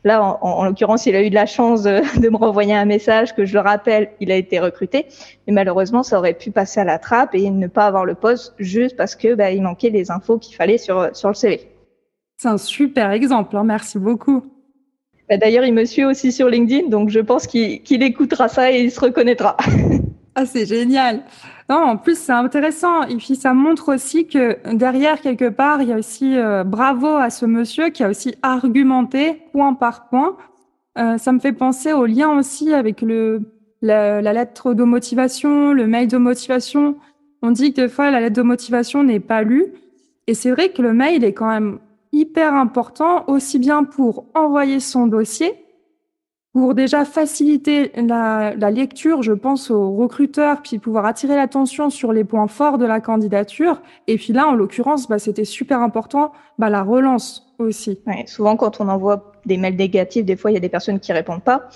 Là, 0.03 0.23
en, 0.23 0.39
en 0.41 0.65
l'occurrence, 0.65 1.05
il 1.05 1.15
a 1.15 1.23
eu 1.23 1.29
de 1.29 1.35
la 1.35 1.45
chance 1.45 1.83
de, 1.83 2.01
de, 2.21 2.29
me 2.29 2.37
renvoyer 2.37 2.73
un 2.73 2.85
message 2.85 3.35
que 3.35 3.45
je 3.45 3.53
le 3.53 3.59
rappelle, 3.59 4.11
il 4.19 4.31
a 4.31 4.35
été 4.35 4.59
recruté. 4.59 5.07
Mais 5.47 5.53
malheureusement, 5.53 6.03
ça 6.03 6.17
aurait 6.17 6.33
pu 6.33 6.51
passer 6.51 6.79
à 6.79 6.85
la 6.85 6.99
trappe 6.99 7.35
et 7.35 7.49
ne 7.49 7.67
pas 7.67 7.85
avoir 7.85 8.05
le 8.05 8.15
poste 8.15 8.53
juste 8.59 8.95
parce 8.95 9.15
que 9.15 9.33
bah, 9.35 9.51
il 9.51 9.61
manquait 9.61 9.89
les 9.89 10.11
infos 10.11 10.37
qu'il 10.37 10.55
fallait 10.55 10.77
sur, 10.77 11.09
sur 11.15 11.29
le 11.29 11.35
CV. 11.35 11.69
C'est 12.37 12.47
un 12.47 12.57
super 12.57 13.11
exemple, 13.11 13.57
hein, 13.57 13.63
merci 13.65 13.99
beaucoup. 13.99 14.45
Bah, 15.29 15.37
D'ailleurs, 15.37 15.65
il 15.65 15.73
me 15.73 15.85
suit 15.85 16.05
aussi 16.05 16.31
sur 16.31 16.47
LinkedIn, 16.47 16.87
donc 16.87 17.09
je 17.09 17.19
pense 17.19 17.47
qu'il 17.47 17.83
qu 17.83 17.95
écoutera 17.95 18.47
ça 18.47 18.71
et 18.71 18.81
il 18.81 18.91
se 18.91 18.99
reconnaîtra. 18.99 19.57
ah, 20.35 20.45
c'est 20.45 20.65
génial. 20.65 21.23
Non, 21.69 21.77
en 21.77 21.97
plus, 21.97 22.17
c'est 22.17 22.31
intéressant. 22.31 23.03
Et 23.03 23.17
puis, 23.17 23.35
ça 23.35 23.53
montre 23.53 23.93
aussi 23.93 24.27
que 24.27 24.57
derrière, 24.73 25.21
quelque 25.21 25.49
part, 25.49 25.81
il 25.81 25.89
y 25.89 25.93
a 25.93 25.97
aussi 25.97 26.37
euh, 26.37 26.63
bravo 26.63 27.07
à 27.07 27.29
ce 27.29 27.45
monsieur 27.45 27.89
qui 27.89 28.03
a 28.03 28.09
aussi 28.09 28.35
argumenté 28.41 29.41
point 29.51 29.73
par 29.73 30.07
point. 30.07 30.37
Euh, 30.97 31.17
ça 31.17 31.31
me 31.31 31.39
fait 31.39 31.53
penser 31.53 31.93
au 31.93 32.05
lien 32.05 32.37
aussi 32.37 32.73
avec 32.73 33.01
le, 33.01 33.41
la, 33.81 34.21
la, 34.21 34.33
lettre 34.33 34.73
de 34.73 34.83
motivation, 34.83 35.73
le 35.73 35.87
mail 35.87 36.07
de 36.07 36.17
motivation. 36.17 36.97
On 37.41 37.51
dit 37.51 37.73
que 37.73 37.81
des 37.81 37.89
fois, 37.89 38.11
la 38.11 38.19
lettre 38.19 38.35
de 38.35 38.41
motivation 38.41 39.03
n'est 39.03 39.19
pas 39.19 39.43
lue. 39.43 39.67
Et 40.27 40.33
c'est 40.33 40.51
vrai 40.51 40.69
que 40.69 40.81
le 40.81 40.93
mail 40.93 41.23
est 41.23 41.33
quand 41.33 41.49
même 41.49 41.79
hyper 42.11 42.53
important, 42.53 43.23
aussi 43.27 43.59
bien 43.59 43.83
pour 43.83 44.25
envoyer 44.33 44.79
son 44.79 45.07
dossier, 45.07 45.53
pour 46.53 46.73
déjà 46.73 47.05
faciliter 47.05 47.91
la, 47.95 48.56
la, 48.56 48.71
lecture, 48.71 49.21
je 49.21 49.33
pense 49.33 49.69
aux 49.69 49.95
recruteurs, 49.95 50.61
puis 50.63 50.79
pouvoir 50.79 51.06
attirer 51.06 51.35
l'attention 51.35 51.89
sur 51.89 52.11
les 52.11 52.23
points 52.23 52.47
forts 52.47 52.79
de 52.79 52.85
la 52.85 52.99
candidature. 52.99 53.81
Et 54.07 54.18
puis 54.18 54.33
là, 54.33 54.47
en 54.47 54.53
l'occurrence, 54.53 55.07
bah, 55.07 55.19
c'était 55.19 55.45
super 55.45 55.79
important, 55.81 56.31
bah, 56.57 56.69
la 56.69 56.81
relance 56.81 57.53
aussi. 57.59 57.99
Souvent, 58.25 58.56
quand 58.56 58.81
on 58.81 58.87
envoie 58.87 59.31
des 59.45 59.57
mails 59.57 59.75
négatifs, 59.75 60.25
des 60.25 60.35
fois, 60.35 60.49
il 60.49 60.56
y 60.56 60.57
a 60.57 60.61
des 60.61 60.69
personnes 60.69 60.99
qui 60.99 61.13
répondent 61.13 61.44
pas. 61.44 61.69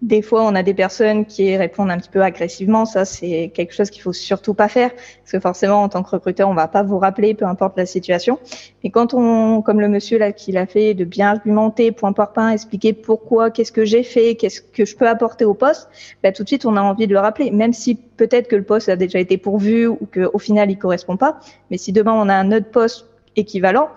Des 0.00 0.22
fois, 0.22 0.44
on 0.44 0.54
a 0.54 0.62
des 0.62 0.74
personnes 0.74 1.26
qui 1.26 1.56
répondent 1.56 1.90
un 1.90 1.98
petit 1.98 2.08
peu 2.08 2.22
agressivement. 2.22 2.84
Ça, 2.84 3.04
c'est 3.04 3.50
quelque 3.52 3.74
chose 3.74 3.90
qu'il 3.90 4.00
faut 4.00 4.12
surtout 4.12 4.54
pas 4.54 4.68
faire, 4.68 4.92
parce 4.94 5.32
que 5.32 5.40
forcément, 5.40 5.82
en 5.82 5.88
tant 5.88 6.04
que 6.04 6.10
recruteur, 6.10 6.48
on 6.48 6.54
va 6.54 6.68
pas 6.68 6.84
vous 6.84 6.98
rappeler, 7.00 7.34
peu 7.34 7.46
importe 7.46 7.76
la 7.76 7.84
situation. 7.84 8.38
Mais 8.84 8.90
quand 8.90 9.12
on, 9.12 9.60
comme 9.60 9.80
le 9.80 9.88
monsieur 9.88 10.18
là 10.18 10.30
qui 10.30 10.52
l'a 10.52 10.66
fait, 10.66 10.94
de 10.94 11.04
bien 11.04 11.30
argumenter, 11.30 11.90
point 11.90 12.12
par 12.12 12.32
point, 12.32 12.50
expliquer 12.50 12.92
pourquoi, 12.92 13.50
qu'est-ce 13.50 13.72
que 13.72 13.84
j'ai 13.84 14.04
fait, 14.04 14.36
qu'est-ce 14.36 14.60
que 14.60 14.84
je 14.84 14.96
peux 14.96 15.08
apporter 15.08 15.44
au 15.44 15.54
poste, 15.54 15.88
bah, 16.22 16.30
tout 16.30 16.44
de 16.44 16.48
suite, 16.48 16.64
on 16.64 16.76
a 16.76 16.80
envie 16.80 17.08
de 17.08 17.12
le 17.12 17.18
rappeler, 17.18 17.50
même 17.50 17.72
si 17.72 17.96
peut-être 17.96 18.46
que 18.46 18.54
le 18.54 18.62
poste 18.62 18.88
a 18.88 18.94
déjà 18.94 19.18
été 19.18 19.36
pourvu 19.36 19.88
ou 19.88 19.98
qu'au 20.14 20.38
final, 20.38 20.70
il 20.70 20.78
correspond 20.78 21.16
pas. 21.16 21.40
Mais 21.72 21.76
si 21.76 21.90
demain 21.90 22.12
on 22.12 22.28
a 22.28 22.34
un 22.34 22.52
autre 22.52 22.70
poste 22.70 23.06
équivalent, 23.34 23.88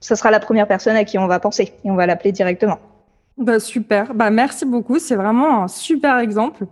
ça 0.00 0.16
sera 0.16 0.32
la 0.32 0.40
première 0.40 0.66
personne 0.66 0.96
à 0.96 1.04
qui 1.04 1.16
on 1.16 1.28
va 1.28 1.38
penser 1.38 1.74
et 1.84 1.90
on 1.90 1.94
va 1.94 2.06
l'appeler 2.06 2.32
directement. 2.32 2.78
Bah, 3.38 3.60
super, 3.60 4.14
bah, 4.14 4.30
merci 4.30 4.64
beaucoup, 4.64 4.98
c'est 4.98 5.14
vraiment 5.14 5.62
un 5.62 5.68
super 5.68 6.18
exemple. 6.18 6.66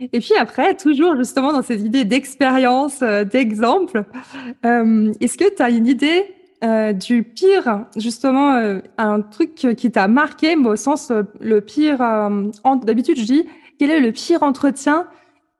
Et 0.00 0.18
puis 0.18 0.34
après, 0.38 0.74
toujours 0.74 1.14
justement 1.16 1.52
dans 1.52 1.62
ces 1.62 1.84
idées 1.84 2.04
d'expérience, 2.04 3.00
euh, 3.02 3.24
d'exemple, 3.24 4.04
euh, 4.64 5.12
est-ce 5.20 5.36
que 5.36 5.54
tu 5.54 5.62
as 5.62 5.70
une 5.70 5.86
idée 5.86 6.24
euh, 6.64 6.92
du 6.92 7.22
pire, 7.22 7.84
justement, 7.96 8.80
un 8.98 9.20
truc 9.20 9.54
qui 9.54 9.90
t'a 9.92 10.08
marqué, 10.08 10.56
mais 10.56 10.70
au 10.70 10.76
sens 10.76 11.12
le 11.40 11.60
pire, 11.60 11.98
d'habitude 12.82 13.18
je 13.18 13.24
dis, 13.24 13.46
quel 13.78 13.90
est 13.90 14.00
le 14.00 14.10
pire 14.10 14.42
entretien 14.42 15.06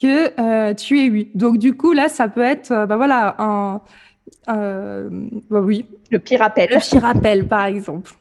que 0.03 0.73
tu 0.73 0.99
aies 0.99 1.07
eu? 1.07 1.31
Donc 1.35 1.59
du 1.59 1.77
coup, 1.77 1.93
là, 1.93 2.09
ça 2.09 2.29
peut 2.29 2.43
être, 2.43 2.87
bah 2.87 2.97
voilà, 2.97 3.37
un... 3.39 3.81
bah 4.47 5.61
oui. 5.61 5.87
Le 6.11 6.19
pire 6.19 6.43
appel. 6.43 6.71
Le 6.71 6.81
pire 6.81 7.05
appel, 7.05 7.47
par 7.47 7.67
exemple 7.67 8.13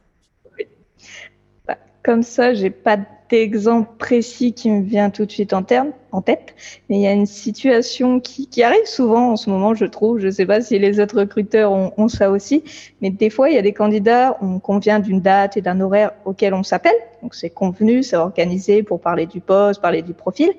comme 2.09 2.23
ça, 2.23 2.55
j'ai 2.55 2.71
pas 2.71 2.97
d'exemple 3.29 3.87
précis 3.99 4.53
qui 4.53 4.71
me 4.71 4.81
vient 4.81 5.11
tout 5.11 5.27
de 5.27 5.31
suite 5.31 5.53
en, 5.53 5.61
terme, 5.61 5.91
en 6.11 6.23
tête, 6.23 6.55
mais 6.89 6.95
il 6.95 7.01
y 7.03 7.05
a 7.05 7.11
une 7.11 7.27
situation 7.27 8.19
qui, 8.19 8.47
qui, 8.47 8.63
arrive 8.63 8.87
souvent 8.87 9.33
en 9.33 9.35
ce 9.35 9.47
moment, 9.51 9.75
je 9.75 9.85
trouve. 9.85 10.17
Je 10.17 10.31
sais 10.31 10.47
pas 10.47 10.59
si 10.59 10.79
les 10.79 10.99
autres 10.99 11.19
recruteurs 11.19 11.71
ont, 11.71 11.93
ont 11.97 12.07
ça 12.07 12.31
aussi, 12.31 12.63
mais 12.99 13.11
des 13.11 13.29
fois, 13.29 13.51
il 13.51 13.53
y 13.53 13.59
a 13.59 13.61
des 13.61 13.73
candidats, 13.73 14.39
on 14.41 14.57
convient 14.57 14.97
d'une 14.97 15.21
date 15.21 15.55
et 15.55 15.61
d'un 15.61 15.79
horaire 15.81 16.13
auquel 16.25 16.55
on 16.55 16.63
s'appelle. 16.63 16.95
Donc, 17.21 17.35
c'est 17.35 17.51
convenu, 17.51 18.01
c'est 18.01 18.15
organisé 18.15 18.81
pour 18.81 18.99
parler 19.01 19.27
du 19.27 19.39
poste, 19.39 19.79
parler 19.79 20.01
du 20.01 20.15
profil. 20.15 20.49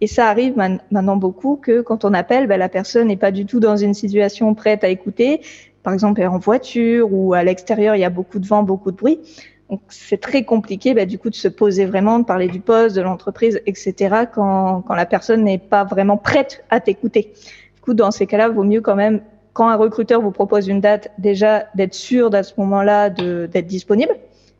Et 0.00 0.06
ça 0.06 0.28
arrive 0.30 0.56
maintenant 0.56 1.16
beaucoup 1.16 1.56
que 1.56 1.82
quand 1.82 2.06
on 2.06 2.14
appelle, 2.14 2.46
ben, 2.46 2.56
la 2.56 2.70
personne 2.70 3.08
n'est 3.08 3.18
pas 3.18 3.32
du 3.32 3.44
tout 3.44 3.60
dans 3.60 3.76
une 3.76 3.92
situation 3.92 4.54
prête 4.54 4.82
à 4.82 4.88
écouter. 4.88 5.42
Par 5.82 5.92
exemple, 5.92 6.20
elle 6.20 6.24
est 6.24 6.30
en 6.30 6.38
voiture 6.38 7.12
ou 7.12 7.34
à 7.34 7.44
l'extérieur, 7.44 7.96
il 7.96 8.00
y 8.00 8.04
a 8.04 8.10
beaucoup 8.10 8.38
de 8.38 8.46
vent, 8.46 8.62
beaucoup 8.62 8.90
de 8.90 8.96
bruit. 8.96 9.20
Donc 9.70 9.80
c'est 9.88 10.20
très 10.20 10.44
compliqué 10.44 10.94
bah, 10.94 11.06
du 11.06 11.18
coup 11.18 11.30
de 11.30 11.34
se 11.34 11.48
poser 11.48 11.86
vraiment, 11.86 12.20
de 12.20 12.24
parler 12.24 12.48
du 12.48 12.60
poste, 12.60 12.94
de 12.94 13.00
l'entreprise, 13.00 13.60
etc. 13.66 14.26
quand, 14.32 14.82
quand 14.82 14.94
la 14.94 15.06
personne 15.06 15.42
n'est 15.42 15.58
pas 15.58 15.84
vraiment 15.84 16.16
prête 16.16 16.64
à 16.70 16.80
t'écouter. 16.80 17.32
Du 17.74 17.80
coup, 17.80 17.94
dans 17.94 18.10
ces 18.12 18.26
cas-là, 18.26 18.48
vaut 18.48 18.62
mieux 18.62 18.80
quand 18.80 18.94
même, 18.94 19.22
quand 19.52 19.68
un 19.68 19.76
recruteur 19.76 20.20
vous 20.20 20.30
propose 20.30 20.68
une 20.68 20.80
date, 20.80 21.10
déjà 21.18 21.66
d'être 21.74 21.94
sûr 21.94 22.32
à 22.34 22.42
ce 22.42 22.52
moment-là 22.58 23.10
d'être 23.10 23.66
disponible, 23.66 24.14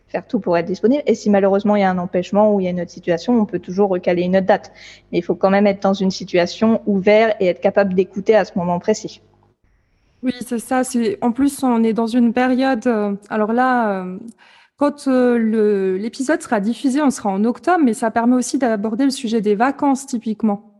faire 0.09 0.27
tout 0.27 0.41
pour 0.41 0.57
être 0.57 0.67
disponible. 0.67 1.03
Et 1.07 1.15
si 1.15 1.31
malheureusement 1.31 1.77
il 1.77 1.83
y 1.83 1.85
a 1.85 1.91
un 1.91 1.99
empêchement 1.99 2.55
ou 2.55 2.61
il 2.61 2.65
y 2.65 2.67
a 2.67 2.71
une 2.71 2.81
autre 2.81 2.91
situation, 2.91 3.39
on 3.39 3.45
peut 3.45 3.59
toujours 3.59 3.91
recaler 3.91 4.23
une 4.23 4.37
autre 4.37 4.47
date. 4.47 4.73
Mais 5.13 5.19
il 5.19 5.23
faut 5.23 5.35
quand 5.35 5.51
même 5.51 5.67
être 5.67 5.83
dans 5.83 5.93
une 5.93 6.11
situation 6.11 6.81
ouverte 6.87 7.37
et 7.41 7.47
être 7.47 7.61
capable 7.61 7.95
d'écouter 7.95 8.35
à 8.35 8.45
ce 8.45 8.53
moment 8.57 8.79
précis. 8.79 9.21
Oui, 10.23 10.33
c'est 10.41 10.59
ça. 10.59 10.83
En 11.21 11.31
plus 11.31 11.63
on 11.63 11.85
est 11.85 11.93
dans 11.93 12.07
une 12.07 12.33
période. 12.33 12.87
Euh, 12.87 13.15
alors 13.29 13.53
là. 13.53 14.03
Euh, 14.03 14.19
quand 14.76 15.09
euh, 15.09 15.97
l'épisode 15.97 16.42
sera 16.42 16.61
diffusé, 16.61 17.00
on 17.00 17.11
sera 17.11 17.30
en 17.30 17.45
octobre, 17.45 17.80
mais 17.83 17.95
ça 17.95 18.11
permet 18.11 18.37
aussi 18.37 18.59
d'aborder 18.59 19.04
le 19.04 19.11
sujet 19.11 19.40
des 19.40 19.54
vacances 19.54 20.06
typiquement. 20.06 20.73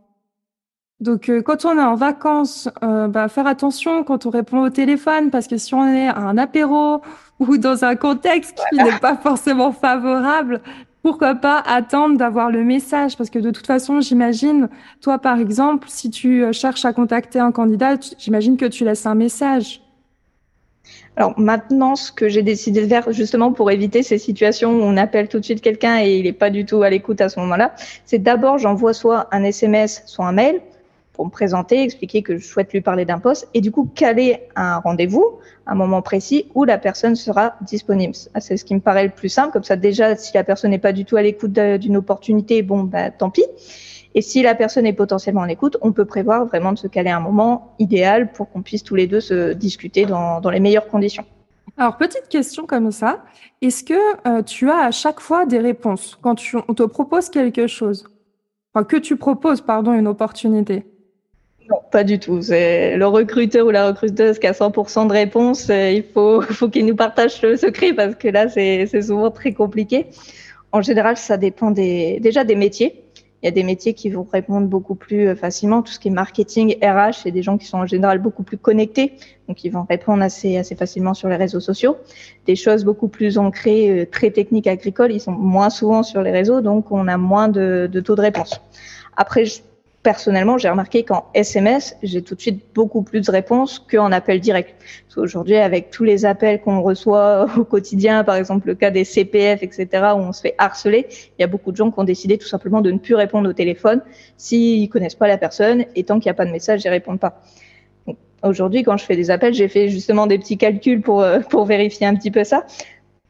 Donc, 0.99 1.29
euh, 1.29 1.41
quand 1.41 1.65
on 1.65 1.77
est 1.77 1.83
en 1.83 1.95
vacances, 1.95 2.69
euh, 2.83 3.07
bah, 3.07 3.27
faire 3.27 3.47
attention 3.47 4.03
quand 4.03 4.25
on 4.25 4.29
répond 4.29 4.61
au 4.61 4.69
téléphone, 4.69 5.31
parce 5.31 5.47
que 5.47 5.57
si 5.57 5.73
on 5.73 5.87
est 5.87 6.07
à 6.07 6.17
un 6.17 6.37
apéro 6.37 7.01
ou 7.39 7.57
dans 7.57 7.85
un 7.85 7.95
contexte 7.95 8.61
qui 8.69 8.77
n'est 8.77 8.99
pas 8.99 9.15
forcément 9.15 9.71
favorable, 9.71 10.61
pourquoi 11.01 11.35
pas 11.35 11.59
attendre 11.59 12.17
d'avoir 12.17 12.51
le 12.51 12.63
message? 12.63 13.17
Parce 13.17 13.29
que 13.29 13.39
de 13.39 13.49
toute 13.51 13.67
façon, 13.67 14.01
j'imagine, 14.01 14.69
toi 15.01 15.19
par 15.19 15.39
exemple, 15.39 15.87
si 15.89 16.09
tu 16.09 16.43
cherches 16.51 16.85
à 16.85 16.93
contacter 16.93 17.39
un 17.39 17.51
candidat, 17.51 17.95
j'imagine 18.17 18.57
que 18.57 18.65
tu 18.65 18.83
laisses 18.83 19.05
un 19.05 19.15
message. 19.15 19.86
Alors 21.17 21.33
maintenant, 21.39 21.95
ce 21.95 22.11
que 22.11 22.29
j'ai 22.29 22.43
décidé 22.43 22.83
de 22.83 22.87
faire 22.87 23.11
justement 23.11 23.51
pour 23.51 23.71
éviter 23.71 24.03
ces 24.03 24.19
situations 24.19 24.71
où 24.71 24.83
on 24.83 24.97
appelle 24.97 25.27
tout 25.27 25.39
de 25.39 25.45
suite 25.45 25.61
quelqu'un 25.61 25.99
et 25.99 26.17
il 26.17 26.23
n'est 26.25 26.31
pas 26.31 26.51
du 26.51 26.63
tout 26.63 26.83
à 26.83 26.91
l'écoute 26.91 27.19
à 27.21 27.27
ce 27.27 27.39
moment-là, 27.39 27.73
c'est 28.05 28.19
d'abord 28.19 28.59
j'envoie 28.59 28.93
soit 28.93 29.27
un 29.31 29.43
SMS, 29.43 30.03
soit 30.05 30.27
un 30.27 30.31
mail 30.31 30.61
pour 31.13 31.25
me 31.25 31.31
présenter, 31.31 31.81
expliquer 31.81 32.21
que 32.21 32.37
je 32.37 32.45
souhaite 32.45 32.71
lui 32.71 32.81
parler 32.81 33.03
d'un 33.03 33.17
poste 33.17 33.49
et 33.55 33.61
du 33.61 33.71
coup 33.71 33.89
caler 33.95 34.43
un 34.55 34.77
rendez-vous, 34.77 35.39
un 35.65 35.73
moment 35.73 36.03
précis 36.03 36.45
où 36.53 36.65
la 36.65 36.77
personne 36.77 37.15
sera 37.15 37.55
disponible. 37.61 38.13
C'est 38.39 38.55
ce 38.55 38.63
qui 38.63 38.75
me 38.75 38.79
paraît 38.79 39.05
le 39.05 39.09
plus 39.09 39.29
simple. 39.29 39.51
Comme 39.51 39.63
ça, 39.63 39.75
déjà, 39.75 40.15
si 40.15 40.31
la 40.35 40.43
personne 40.43 40.69
n'est 40.69 40.77
pas 40.77 40.93
du 40.93 41.03
tout 41.03 41.15
à 41.15 41.23
l'écoute 41.23 41.51
d'une 41.51 41.97
opportunité, 41.97 42.61
bon, 42.61 42.83
bah, 42.83 43.09
tant 43.09 43.31
pis. 43.31 43.45
Et 44.17 44.21
si 44.23 44.41
la 44.41 44.55
personne 44.55 44.87
est 44.87 44.93
potentiellement 44.93 45.41
en 45.41 45.47
écoute, 45.47 45.77
on 45.81 45.91
peut 45.91 46.03
prévoir 46.03 46.47
vraiment 46.47 46.71
de 46.71 46.79
se 46.79 46.87
caler 46.87 47.11
un 47.11 47.19
moment 47.19 47.75
idéal 47.77 48.31
pour 48.31 48.49
qu'on 48.49 48.63
puisse 48.63 48.83
tous 48.83 48.95
les 48.95 49.05
deux 49.05 49.19
se 49.19 49.53
discuter 49.53 50.07
dans, 50.07 50.41
les 50.49 50.59
meilleures 50.59 50.87
conditions. 50.87 51.23
Alors, 51.77 51.97
petite 51.97 52.27
question 52.27 52.65
comme 52.65 52.91
ça. 52.91 53.23
Est-ce 53.61 53.83
que 53.83 53.93
euh, 54.27 54.41
tu 54.41 54.71
as 54.71 54.79
à 54.79 54.89
chaque 54.89 55.19
fois 55.19 55.45
des 55.45 55.59
réponses 55.59 56.17
quand 56.19 56.35
on 56.67 56.73
te 56.73 56.81
propose 56.81 57.29
quelque 57.29 57.67
chose? 57.67 58.07
Enfin, 58.73 58.85
que 58.85 58.97
tu 58.97 59.17
proposes, 59.17 59.61
pardon, 59.61 59.93
une 59.93 60.07
opportunité? 60.07 60.87
Non, 61.69 61.77
pas 61.91 62.03
du 62.03 62.17
tout. 62.17 62.41
C'est 62.41 62.97
le 62.97 63.05
recruteur 63.05 63.67
ou 63.67 63.69
la 63.69 63.85
recruteuse 63.85 64.39
qui 64.39 64.47
a 64.47 64.53
100% 64.53 65.09
de 65.09 65.13
réponses. 65.13 65.69
Euh, 65.69 65.91
il 65.91 66.03
faut, 66.03 66.41
faut 66.49 66.69
qu'il 66.69 66.87
nous 66.87 66.95
partage 66.95 67.39
le 67.43 67.55
secret 67.55 67.93
parce 67.93 68.15
que 68.15 68.29
là, 68.29 68.49
c'est 68.49 68.87
souvent 68.99 69.29
très 69.29 69.53
compliqué. 69.53 70.07
En 70.71 70.81
général, 70.81 71.17
ça 71.17 71.37
dépend 71.37 71.69
des, 71.69 72.19
déjà 72.19 72.43
des 72.43 72.55
métiers. 72.55 73.03
Il 73.47 73.51
y 73.51 73.53
a 73.53 73.61
des 73.61 73.63
métiers 73.63 73.93
qui 73.93 74.09
vont 74.09 74.27
répondre 74.29 74.67
beaucoup 74.67 74.95
plus 74.95 75.29
euh, 75.29 75.35
facilement. 75.35 75.81
Tout 75.81 75.93
ce 75.93 75.99
qui 75.99 76.09
est 76.09 76.11
marketing, 76.11 76.75
RH, 76.83 77.21
c'est 77.23 77.31
des 77.31 77.43
gens 77.43 77.57
qui 77.57 77.65
sont 77.65 77.77
en 77.77 77.85
général 77.85 78.19
beaucoup 78.19 78.43
plus 78.43 78.57
connectés, 78.57 79.13
donc 79.47 79.63
ils 79.63 79.69
vont 79.69 79.85
répondre 79.89 80.21
assez, 80.21 80.61
facilement 80.77 81.13
sur 81.13 81.29
les 81.29 81.37
réseaux 81.37 81.61
sociaux. 81.61 81.95
Des 82.45 82.57
choses 82.57 82.83
beaucoup 82.83 83.07
plus 83.07 83.37
ancrées, 83.37 84.01
euh, 84.01 84.05
très 84.05 84.31
techniques, 84.31 84.67
agricoles, 84.67 85.13
ils 85.13 85.21
sont 85.21 85.31
moins 85.31 85.69
souvent 85.69 86.03
sur 86.03 86.21
les 86.23 86.31
réseaux, 86.31 86.59
donc 86.59 86.91
on 86.91 87.07
a 87.07 87.15
moins 87.15 87.47
de, 87.47 87.87
de 87.89 87.99
taux 88.01 88.17
de 88.17 88.21
réponse. 88.21 88.59
Après, 89.15 89.45
personnellement, 90.07 90.57
j'ai 90.57 90.69
remarqué 90.69 91.03
qu'en 91.03 91.25
SMS, 91.33 91.97
j'ai 92.01 92.21
tout 92.21 92.33
de 92.33 92.39
suite 92.39 92.63
beaucoup 92.73 93.01
plus 93.01 93.19
de 93.19 93.29
réponses 93.29 93.85
qu'en 93.91 94.13
appel 94.13 94.39
direct. 94.39 94.73
Aujourd'hui, 95.17 95.57
avec 95.57 95.91
tous 95.91 96.05
les 96.05 96.23
appels 96.23 96.61
qu'on 96.61 96.81
reçoit 96.81 97.45
au 97.57 97.65
quotidien, 97.65 98.23
par 98.23 98.37
exemple 98.37 98.67
le 98.67 98.75
cas 98.75 98.89
des 98.89 99.03
CPF, 99.03 99.63
etc., 99.63 99.87
où 100.15 100.19
on 100.19 100.31
se 100.31 100.39
fait 100.39 100.55
harceler, 100.59 101.07
il 101.37 101.41
y 101.41 101.43
a 101.43 101.47
beaucoup 101.47 101.73
de 101.73 101.75
gens 101.75 101.91
qui 101.91 101.99
ont 101.99 102.05
décidé 102.05 102.37
tout 102.37 102.47
simplement 102.47 102.79
de 102.79 102.89
ne 102.89 102.99
plus 102.99 103.15
répondre 103.15 103.49
au 103.49 103.51
téléphone 103.51 104.01
s'ils 104.37 104.87
connaissent 104.87 105.15
pas 105.15 105.27
la 105.27 105.37
personne 105.37 105.83
et 105.93 106.05
tant 106.05 106.21
qu'il 106.21 106.29
n'y 106.29 106.31
a 106.31 106.35
pas 106.35 106.45
de 106.45 106.51
message, 106.51 106.85
ils 106.85 106.89
répondent 106.89 107.19
pas. 107.19 107.41
Aujourd'hui, 108.43 108.83
quand 108.83 108.95
je 108.95 109.03
fais 109.03 109.17
des 109.17 109.29
appels, 109.29 109.55
j'ai 109.55 109.67
fait 109.67 109.89
justement 109.89 110.25
des 110.25 110.39
petits 110.39 110.57
calculs 110.57 111.01
pour, 111.01 111.21
euh, 111.21 111.41
pour 111.41 111.65
vérifier 111.65 112.07
un 112.07 112.15
petit 112.15 112.31
peu 112.31 112.45
ça. 112.45 112.65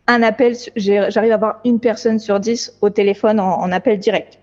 Un 0.05 0.22
appel, 0.22 0.55
j'arrive 0.75 1.31
à 1.31 1.36
avoir 1.36 1.60
une 1.65 1.79
personne 1.79 2.19
sur 2.19 2.39
dix 2.39 2.77
au 2.81 2.91
téléphone 2.91 3.39
en 3.39 3.72
appel 3.72 3.98
direct 3.98 4.38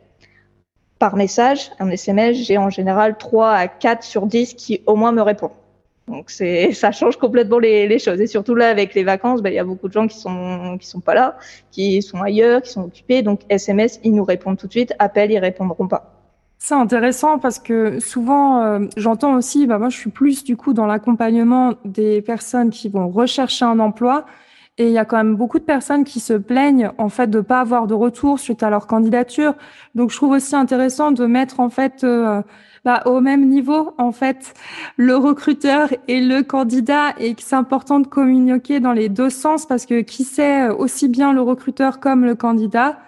par 1.04 1.16
message, 1.16 1.70
un 1.80 1.90
SMS, 1.90 2.34
j'ai 2.38 2.56
en 2.56 2.70
général 2.70 3.18
3 3.18 3.50
à 3.50 3.68
4 3.68 4.02
sur 4.02 4.26
10 4.26 4.54
qui 4.54 4.80
au 4.86 4.96
moins 4.96 5.12
me 5.12 5.20
répondent. 5.20 5.50
Donc 6.08 6.30
c'est 6.30 6.72
ça 6.82 6.92
change 6.92 7.18
complètement 7.18 7.58
les, 7.58 7.98
choses 7.98 8.22
et 8.22 8.26
surtout 8.26 8.54
là 8.54 8.70
avec 8.70 8.94
les 8.94 9.04
vacances, 9.04 9.42
ben, 9.42 9.50
il 9.50 9.56
y 9.56 9.58
a 9.58 9.64
beaucoup 9.64 9.86
de 9.86 9.92
gens 9.92 10.06
qui 10.06 10.18
sont 10.18 10.78
qui 10.80 10.86
sont 10.86 11.00
pas 11.00 11.12
là, 11.12 11.36
qui 11.70 12.00
sont 12.00 12.22
ailleurs, 12.22 12.62
qui 12.62 12.70
sont 12.70 12.84
occupés. 12.84 13.20
Donc 13.20 13.40
SMS, 13.50 14.00
ils 14.02 14.14
nous 14.14 14.24
répondent 14.24 14.56
tout 14.56 14.66
de 14.66 14.72
suite, 14.72 14.94
appel, 14.98 15.30
ils 15.30 15.38
répondront 15.38 15.88
pas. 15.88 16.10
C'est 16.56 16.74
intéressant 16.74 17.38
parce 17.38 17.58
que 17.58 18.00
souvent 18.00 18.62
euh, 18.62 18.78
j'entends 18.96 19.34
aussi, 19.34 19.66
bah 19.66 19.78
moi 19.78 19.90
je 19.90 19.98
suis 19.98 20.08
plus 20.08 20.42
du 20.42 20.56
coup 20.56 20.72
dans 20.72 20.86
l'accompagnement 20.86 21.74
des 21.84 22.22
personnes 22.22 22.70
qui 22.70 22.88
vont 22.88 23.10
rechercher 23.10 23.66
un 23.66 23.78
emploi 23.78 24.24
et 24.76 24.88
il 24.88 24.92
y 24.92 24.98
a 24.98 25.04
quand 25.04 25.16
même 25.16 25.36
beaucoup 25.36 25.58
de 25.58 25.64
personnes 25.64 26.04
qui 26.04 26.18
se 26.20 26.32
plaignent 26.32 26.90
en 26.98 27.08
fait 27.08 27.28
de 27.28 27.40
pas 27.40 27.60
avoir 27.60 27.86
de 27.86 27.94
retour 27.94 28.38
suite 28.40 28.62
à 28.62 28.70
leur 28.70 28.86
candidature. 28.86 29.54
Donc 29.94 30.10
je 30.10 30.16
trouve 30.16 30.32
aussi 30.32 30.56
intéressant 30.56 31.12
de 31.12 31.26
mettre 31.26 31.60
en 31.60 31.70
fait 31.70 32.02
euh, 32.02 32.42
bah, 32.84 33.02
au 33.06 33.20
même 33.20 33.48
niveau 33.48 33.94
en 33.98 34.10
fait 34.10 34.54
le 34.96 35.16
recruteur 35.16 35.90
et 36.08 36.20
le 36.20 36.42
candidat 36.42 37.14
et 37.18 37.34
que 37.34 37.42
c'est 37.42 37.54
important 37.54 38.00
de 38.00 38.08
communiquer 38.08 38.80
dans 38.80 38.92
les 38.92 39.08
deux 39.08 39.30
sens 39.30 39.64
parce 39.66 39.86
que 39.86 40.00
qui 40.00 40.24
sait 40.24 40.68
aussi 40.68 41.08
bien 41.08 41.32
le 41.32 41.40
recruteur 41.40 42.00
comme 42.00 42.24
le 42.24 42.34
candidat 42.34 42.98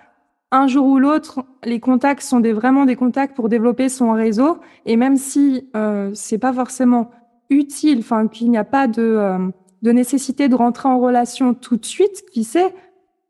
un 0.52 0.68
jour 0.68 0.86
ou 0.86 0.98
l'autre, 0.98 1.44
les 1.64 1.80
contacts 1.80 2.22
sont 2.22 2.40
des, 2.40 2.52
vraiment 2.52 2.84
des 2.84 2.96
contacts 2.96 3.34
pour 3.34 3.48
développer 3.48 3.88
son 3.88 4.12
réseau. 4.12 4.58
Et 4.84 4.96
même 4.96 5.16
si 5.16 5.68
euh, 5.74 6.10
c'est 6.14 6.38
pas 6.38 6.52
forcément 6.52 7.10
utile, 7.50 7.98
enfin 7.98 8.28
qu'il 8.28 8.50
n'y 8.50 8.56
a 8.56 8.64
pas 8.64 8.86
de 8.86 9.02
euh, 9.02 9.38
de 9.82 9.92
nécessité 9.92 10.48
de 10.48 10.54
rentrer 10.54 10.88
en 10.88 10.98
relation 10.98 11.54
tout 11.54 11.76
de 11.76 11.84
suite, 11.84 12.24
qui 12.32 12.44
sait, 12.44 12.74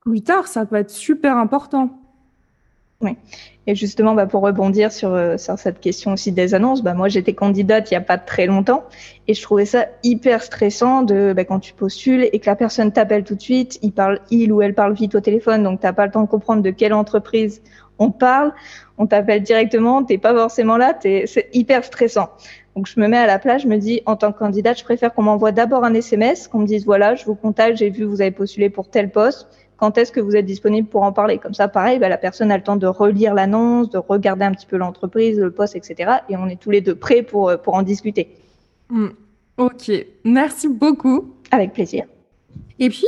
plus 0.01 0.23
tard, 0.23 0.47
ça 0.47 0.67
peut 0.67 0.77
être 0.77 0.91
super 0.91 1.37
important. 1.37 1.91
Oui. 3.01 3.17
Et 3.67 3.75
justement, 3.75 4.15
bah, 4.15 4.27
pour 4.27 4.43
rebondir 4.43 4.91
sur, 4.91 5.13
euh, 5.13 5.37
sur, 5.37 5.59
cette 5.59 5.81
question 5.81 6.13
aussi 6.13 6.33
des 6.33 6.55
annonces, 6.55 6.83
bah, 6.83 6.95
moi 6.95 7.09
j'étais 7.09 7.35
candidate 7.35 7.91
il 7.91 7.95
n'y 7.95 7.99
a 7.99 8.03
pas 8.03 8.17
très 8.17 8.47
longtemps 8.47 8.85
et 9.27 9.35
je 9.35 9.43
trouvais 9.43 9.67
ça 9.67 9.87
hyper 10.03 10.43
stressant 10.43 11.03
de 11.03 11.35
bah, 11.35 11.45
quand 11.45 11.59
tu 11.59 11.75
postules 11.75 12.29
et 12.33 12.39
que 12.39 12.47
la 12.47 12.57
personne 12.57 12.93
t'appelle 12.93 13.25
tout 13.25 13.35
de 13.35 13.43
suite, 13.43 13.79
il 13.83 13.93
parle, 13.93 14.21
il 14.31 14.53
ou 14.53 14.63
elle 14.63 14.75
parle 14.75 14.95
vite 14.95 15.15
au 15.15 15.21
téléphone, 15.21 15.63
donc 15.63 15.81
t'as 15.81 15.93
pas 15.93 16.07
le 16.07 16.13
temps 16.13 16.23
de 16.23 16.29
comprendre 16.29 16.63
de 16.63 16.71
quelle 16.71 16.95
entreprise 16.95 17.61
on 17.99 18.11
parle, 18.11 18.55
on 18.99 19.07
t'appelle 19.07 19.43
directement, 19.43 20.05
t'es 20.05 20.19
pas 20.19 20.35
forcément 20.35 20.77
là, 20.77 20.97
c'est 21.03 21.49
hyper 21.53 21.85
stressant. 21.85 22.31
Donc 22.77 22.87
je 22.87 23.01
me 23.01 23.09
mets 23.09 23.17
à 23.17 23.27
la 23.27 23.39
place, 23.39 23.63
je 23.63 23.69
me 23.69 23.79
dis 23.79 24.03
en 24.05 24.17
tant 24.17 24.33
que 24.33 24.39
candidate, 24.39 24.79
je 24.79 24.85
préfère 24.85 25.15
qu'on 25.15 25.23
m'envoie 25.23 25.51
d'abord 25.51 25.83
un 25.83 25.95
SMS, 25.95 26.47
qu'on 26.47 26.59
me 26.59 26.67
dise 26.67 26.85
voilà, 26.85 27.15
je 27.15 27.25
vous 27.25 27.35
contacte, 27.35 27.79
j'ai 27.79 27.89
vu 27.89 28.05
vous 28.05 28.21
avez 28.21 28.31
postulé 28.31 28.69
pour 28.69 28.91
tel 28.91 29.11
poste, 29.11 29.49
quand 29.77 29.99
est-ce 29.99 30.13
que 30.13 30.21
vous 30.21 30.37
êtes 30.37 30.47
disponible 30.47 30.89
pour 30.89 31.03
en 31.03 31.13
parler? 31.13 31.39
Comme 31.39 31.55
ça, 31.55 31.69
pareil, 31.69 31.99
bah, 31.99 32.09
la 32.09 32.17
personne 32.17 32.51
a 32.51 32.57
le 32.57 32.63
temps 32.63 32.77
de 32.77 32.87
relire 32.87 33.35
l'annonce, 33.35 33.91
de 33.91 33.99
regarder 33.99 34.45
un 34.45 34.53
petit 34.53 34.67
peu 34.67 34.77
l'entreprise, 34.77 35.39
le 35.39 35.51
poste, 35.51 35.77
etc. 35.77 36.13
Et 36.29 36.37
on 36.37 36.47
est 36.49 36.61
tous 36.61 36.71
les 36.71 36.81
deux 36.81 36.95
prêts 36.95 37.23
pour, 37.23 37.51
euh, 37.51 37.57
pour 37.57 37.75
en 37.75 37.83
discuter. 37.83 38.37
Hmm. 38.89 39.09
Ok, 39.59 39.91
merci 40.25 40.69
beaucoup. 40.69 41.35
Avec 41.51 41.73
plaisir. 41.73 42.05
Et 42.79 42.89
puis, 42.89 43.07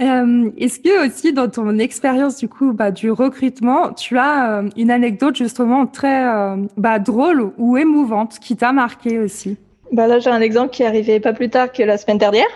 euh, 0.00 0.50
est-ce 0.56 0.80
que 0.80 1.06
aussi 1.06 1.32
dans 1.32 1.48
ton 1.48 1.78
expérience 1.78 2.38
du 2.38 2.48
coup 2.48 2.72
bah, 2.72 2.90
du 2.90 3.10
recrutement, 3.10 3.92
tu 3.92 4.18
as 4.18 4.60
euh, 4.60 4.68
une 4.76 4.90
anecdote 4.90 5.36
justement 5.36 5.86
très 5.86 6.26
euh, 6.26 6.56
bah, 6.76 6.98
drôle 6.98 7.52
ou 7.58 7.76
émouvante 7.76 8.38
qui 8.38 8.56
t'a 8.56 8.72
marqué 8.72 9.18
aussi? 9.18 9.56
Bah 9.92 10.06
Là, 10.06 10.18
j'ai 10.18 10.30
un 10.30 10.40
exemple 10.40 10.70
qui 10.70 10.82
est 10.82 10.86
arrivé 10.86 11.20
pas 11.20 11.32
plus 11.32 11.50
tard 11.50 11.72
que 11.72 11.82
la 11.82 11.98
semaine 11.98 12.18
dernière. 12.18 12.46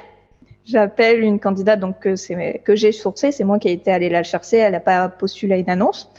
J'appelle 0.65 1.21
une 1.21 1.39
candidate 1.39 1.81
donc 1.81 2.01
que 2.01 2.15
que 2.59 2.75
j'ai 2.75 2.93
sourcée, 2.93 3.33
c'est 3.33 3.45
moi 3.45 3.59
qui 3.59 3.69
ai 3.69 3.73
été 3.73 3.91
allée 3.93 4.09
la 4.09 4.23
chercher, 4.23 4.59
elle 4.59 4.73
n'a 4.73 4.81
pas 4.81 5.11
postulé 5.11 5.55
à 5.55 5.59
une 5.59 5.69
annonce. 5.69 6.11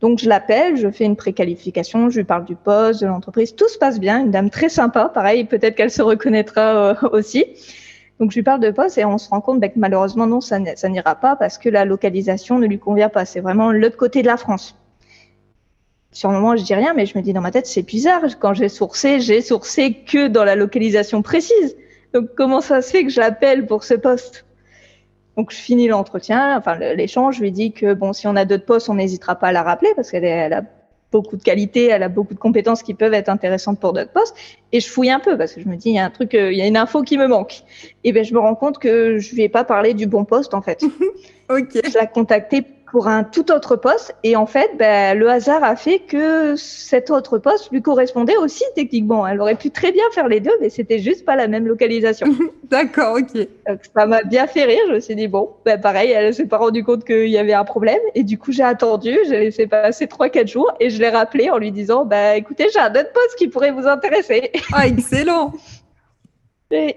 Donc 0.00 0.18
je 0.18 0.28
l'appelle, 0.28 0.76
je 0.78 0.90
fais 0.90 1.04
une 1.04 1.16
préqualification, 1.16 2.08
je 2.08 2.20
lui 2.20 2.24
parle 2.24 2.46
du 2.46 2.56
poste, 2.56 3.02
de 3.02 3.06
l'entreprise, 3.06 3.54
tout 3.54 3.68
se 3.68 3.76
passe 3.76 4.00
bien, 4.00 4.20
une 4.20 4.30
dame 4.30 4.48
très 4.48 4.70
sympa, 4.70 5.10
pareil, 5.12 5.44
peut-être 5.44 5.74
qu'elle 5.74 5.90
se 5.90 6.00
reconnaîtra 6.00 6.96
aussi. 7.12 7.44
Donc 8.20 8.32
je 8.32 8.36
lui 8.36 8.42
parle 8.42 8.60
de 8.60 8.70
poste 8.70 8.98
et 8.98 9.04
on 9.06 9.16
se 9.16 9.30
rend 9.30 9.40
compte 9.40 9.60
bah, 9.60 9.70
que 9.70 9.78
malheureusement 9.78 10.26
non, 10.26 10.42
ça, 10.42 10.58
n'ira 10.58 11.14
pas 11.14 11.36
parce 11.36 11.56
que 11.56 11.70
la 11.70 11.86
localisation 11.86 12.58
ne 12.58 12.66
lui 12.66 12.78
convient 12.78 13.08
pas. 13.08 13.24
C'est 13.24 13.40
vraiment 13.40 13.72
l'autre 13.72 13.96
côté 13.96 14.20
de 14.20 14.26
la 14.26 14.36
France. 14.36 14.76
Sur 16.12 16.30
le 16.30 16.34
moment, 16.34 16.54
je 16.54 16.62
dis 16.62 16.74
rien, 16.74 16.92
mais 16.92 17.06
je 17.06 17.16
me 17.16 17.22
dis 17.22 17.32
dans 17.32 17.40
ma 17.40 17.50
tête, 17.50 17.66
c'est 17.66 17.82
bizarre. 17.82 18.22
Quand 18.38 18.52
j'ai 18.52 18.68
sourcé, 18.68 19.20
j'ai 19.20 19.40
sourcé 19.40 19.94
que 20.06 20.28
dans 20.28 20.44
la 20.44 20.54
localisation 20.54 21.22
précise. 21.22 21.76
Donc 22.12 22.34
comment 22.36 22.60
ça 22.60 22.82
se 22.82 22.90
fait 22.90 23.04
que 23.04 23.10
j'appelle 23.10 23.66
pour 23.66 23.84
ce 23.84 23.94
poste? 23.94 24.44
Donc 25.38 25.50
je 25.50 25.56
finis 25.56 25.88
l'entretien, 25.88 26.58
enfin 26.58 26.76
l'échange, 26.76 27.36
je 27.36 27.40
lui 27.40 27.52
dis 27.52 27.72
que 27.72 27.94
bon, 27.94 28.12
si 28.12 28.26
on 28.26 28.36
a 28.36 28.44
d'autres 28.44 28.66
postes, 28.66 28.90
on 28.90 28.94
n'hésitera 28.94 29.36
pas 29.36 29.46
à 29.48 29.52
la 29.52 29.62
rappeler 29.62 29.92
parce 29.96 30.10
qu'elle 30.10 30.52
a 30.52 30.62
beaucoup 31.12 31.36
de 31.36 31.42
qualités, 31.42 31.86
elle 31.86 32.02
a 32.02 32.08
beaucoup 32.08 32.34
de 32.34 32.38
compétences 32.38 32.82
qui 32.82 32.94
peuvent 32.94 33.14
être 33.14 33.28
intéressantes 33.28 33.80
pour 33.80 33.92
d'autres 33.92 34.12
postes. 34.12 34.36
Et 34.72 34.80
je 34.80 34.88
fouille 34.88 35.10
un 35.10 35.20
peu 35.20 35.36
parce 35.36 35.52
que 35.52 35.60
je 35.60 35.68
me 35.68 35.76
dis 35.76 35.90
il 35.90 35.94
y 35.96 35.98
a 35.98 36.04
un 36.04 36.10
truc, 36.10 36.34
euh, 36.34 36.52
il 36.52 36.58
y 36.58 36.62
a 36.62 36.66
une 36.66 36.76
info 36.76 37.02
qui 37.02 37.18
me 37.18 37.26
manque. 37.26 37.62
Et 38.04 38.12
ben 38.12 38.24
je 38.24 38.32
me 38.32 38.38
rends 38.38 38.54
compte 38.54 38.78
que 38.78 39.18
je 39.18 39.34
lui 39.34 39.42
ai 39.42 39.48
pas 39.48 39.64
parlé 39.64 39.94
du 39.94 40.06
bon 40.06 40.24
poste 40.24 40.54
en 40.54 40.62
fait. 40.62 40.82
ok. 41.50 41.68
Je 41.74 41.98
l'ai 41.98 42.06
contacté 42.12 42.62
pour 42.90 43.06
un 43.06 43.24
tout 43.24 43.52
autre 43.52 43.76
poste. 43.76 44.14
Et 44.24 44.36
en 44.36 44.46
fait, 44.46 44.70
ben, 44.76 45.18
le 45.18 45.28
hasard 45.28 45.62
a 45.62 45.76
fait 45.76 46.00
que 46.00 46.56
cet 46.56 47.10
autre 47.10 47.38
poste 47.38 47.70
lui 47.70 47.82
correspondait 47.82 48.36
aussi 48.36 48.64
techniquement. 48.74 49.26
Elle 49.26 49.40
aurait 49.40 49.54
pu 49.54 49.70
très 49.70 49.92
bien 49.92 50.04
faire 50.12 50.28
les 50.28 50.40
deux, 50.40 50.52
mais 50.60 50.70
c'était 50.70 50.98
juste 50.98 51.24
pas 51.24 51.36
la 51.36 51.46
même 51.46 51.66
localisation. 51.66 52.26
D'accord, 52.64 53.18
ok. 53.18 53.46
ça 53.96 54.06
m'a 54.06 54.22
bien 54.22 54.46
fait 54.46 54.64
rire. 54.64 54.80
Je 54.88 54.94
me 54.94 55.00
suis 55.00 55.14
dit, 55.14 55.28
bon, 55.28 55.50
ben, 55.64 55.80
pareil, 55.80 56.10
elle 56.10 56.34
s'est 56.34 56.46
pas 56.46 56.58
rendue 56.58 56.82
compte 56.82 57.04
qu'il 57.04 57.28
y 57.28 57.38
avait 57.38 57.54
un 57.54 57.64
problème. 57.64 58.00
Et 58.14 58.24
du 58.24 58.38
coup, 58.38 58.52
j'ai 58.52 58.64
attendu, 58.64 59.16
j'ai 59.28 59.38
laissé 59.38 59.66
passer 59.66 60.06
trois, 60.08 60.28
quatre 60.28 60.48
jours 60.48 60.72
et 60.80 60.90
je 60.90 61.00
l'ai 61.00 61.10
rappelé 61.10 61.50
en 61.50 61.58
lui 61.58 61.70
disant, 61.70 62.04
bah, 62.04 62.36
écoutez, 62.36 62.66
j'ai 62.72 62.80
un 62.80 62.90
autre 62.90 63.12
poste 63.12 63.36
qui 63.38 63.48
pourrait 63.48 63.72
vous 63.72 63.86
intéresser. 63.86 64.50
Ah, 64.72 64.86
excellent. 64.86 65.52
et... 66.70 66.96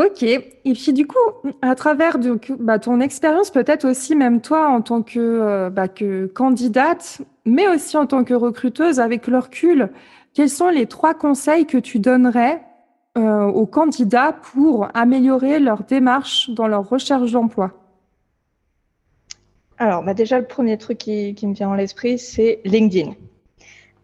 Ok. 0.00 0.22
Et 0.22 0.48
puis 0.64 0.92
du 0.94 1.06
coup, 1.06 1.18
à 1.60 1.74
travers 1.74 2.16
bah, 2.58 2.78
ton 2.78 3.00
expérience, 3.00 3.50
peut-être 3.50 3.84
aussi 3.84 4.16
même 4.16 4.40
toi 4.40 4.68
en 4.68 4.80
tant 4.80 5.02
que, 5.02 5.18
euh, 5.18 5.68
bah, 5.68 5.88
que 5.88 6.24
candidate, 6.26 7.20
mais 7.44 7.68
aussi 7.68 7.98
en 7.98 8.06
tant 8.06 8.24
que 8.24 8.32
recruteuse, 8.32 8.98
avec 8.98 9.26
le 9.26 9.38
recul, 9.38 9.90
quels 10.32 10.48
sont 10.48 10.70
les 10.70 10.86
trois 10.86 11.12
conseils 11.12 11.66
que 11.66 11.76
tu 11.76 11.98
donnerais 11.98 12.62
euh, 13.18 13.44
aux 13.44 13.66
candidats 13.66 14.32
pour 14.32 14.88
améliorer 14.94 15.58
leur 15.58 15.82
démarche 15.82 16.48
dans 16.50 16.66
leur 16.66 16.88
recherche 16.88 17.32
d'emploi? 17.32 17.72
Alors, 19.76 20.02
bah 20.02 20.14
déjà, 20.14 20.38
le 20.38 20.46
premier 20.46 20.78
truc 20.78 20.96
qui, 20.96 21.34
qui 21.34 21.46
me 21.46 21.52
vient 21.52 21.68
en 21.68 21.74
l'esprit, 21.74 22.18
c'est 22.18 22.60
LinkedIn. 22.64 23.12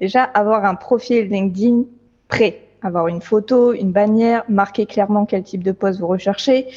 Déjà, 0.01 0.25
avoir 0.25 0.67
un 0.67 0.75
profil 0.75 1.29
LinkedIn 1.29 1.85
prêt 2.29 2.66
avoir 2.83 3.09
une 3.09 3.21
photo, 3.21 3.73
une 3.73 3.93
bannière, 3.93 4.45
marquer 4.49 4.87
clairement 4.87 5.27
quel 5.27 5.43
type 5.43 5.63
de 5.63 5.73
poste 5.73 6.01
vous 6.01 6.07
recherchez, 6.07 6.69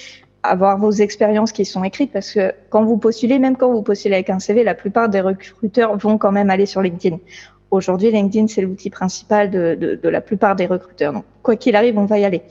avoir 0.43 0.77
vos 0.77 0.91
expériences 0.91 1.51
qui 1.51 1.65
sont 1.65 1.83
écrites 1.83 2.11
parce 2.11 2.31
que 2.31 2.53
quand 2.69 2.83
vous 2.83 2.97
postulez, 2.97 3.39
même 3.39 3.57
quand 3.57 3.71
vous 3.71 3.81
postulez 3.81 4.15
avec 4.15 4.29
un 4.29 4.39
CV, 4.39 4.63
la 4.63 4.75
plupart 4.75 5.09
des 5.09 5.21
recruteurs 5.21 5.97
vont 5.97 6.17
quand 6.17 6.31
même 6.31 6.49
aller 6.49 6.65
sur 6.65 6.81
LinkedIn. 6.81 7.17
Aujourd'hui, 7.71 8.09
LinkedIn, 8.09 8.47
c'est 8.47 8.61
l'outil 8.61 8.89
principal 8.89 9.51
de, 9.51 9.99
la 10.03 10.21
plupart 10.21 10.55
des 10.55 10.65
recruteurs. 10.65 11.13
Donc, 11.13 11.25
quoi 11.43 11.55
qu'il 11.55 11.75
arrive, 11.75 11.97
on 11.99 12.05
va 12.05 12.17
y 12.17 12.25
aller. 12.25 12.41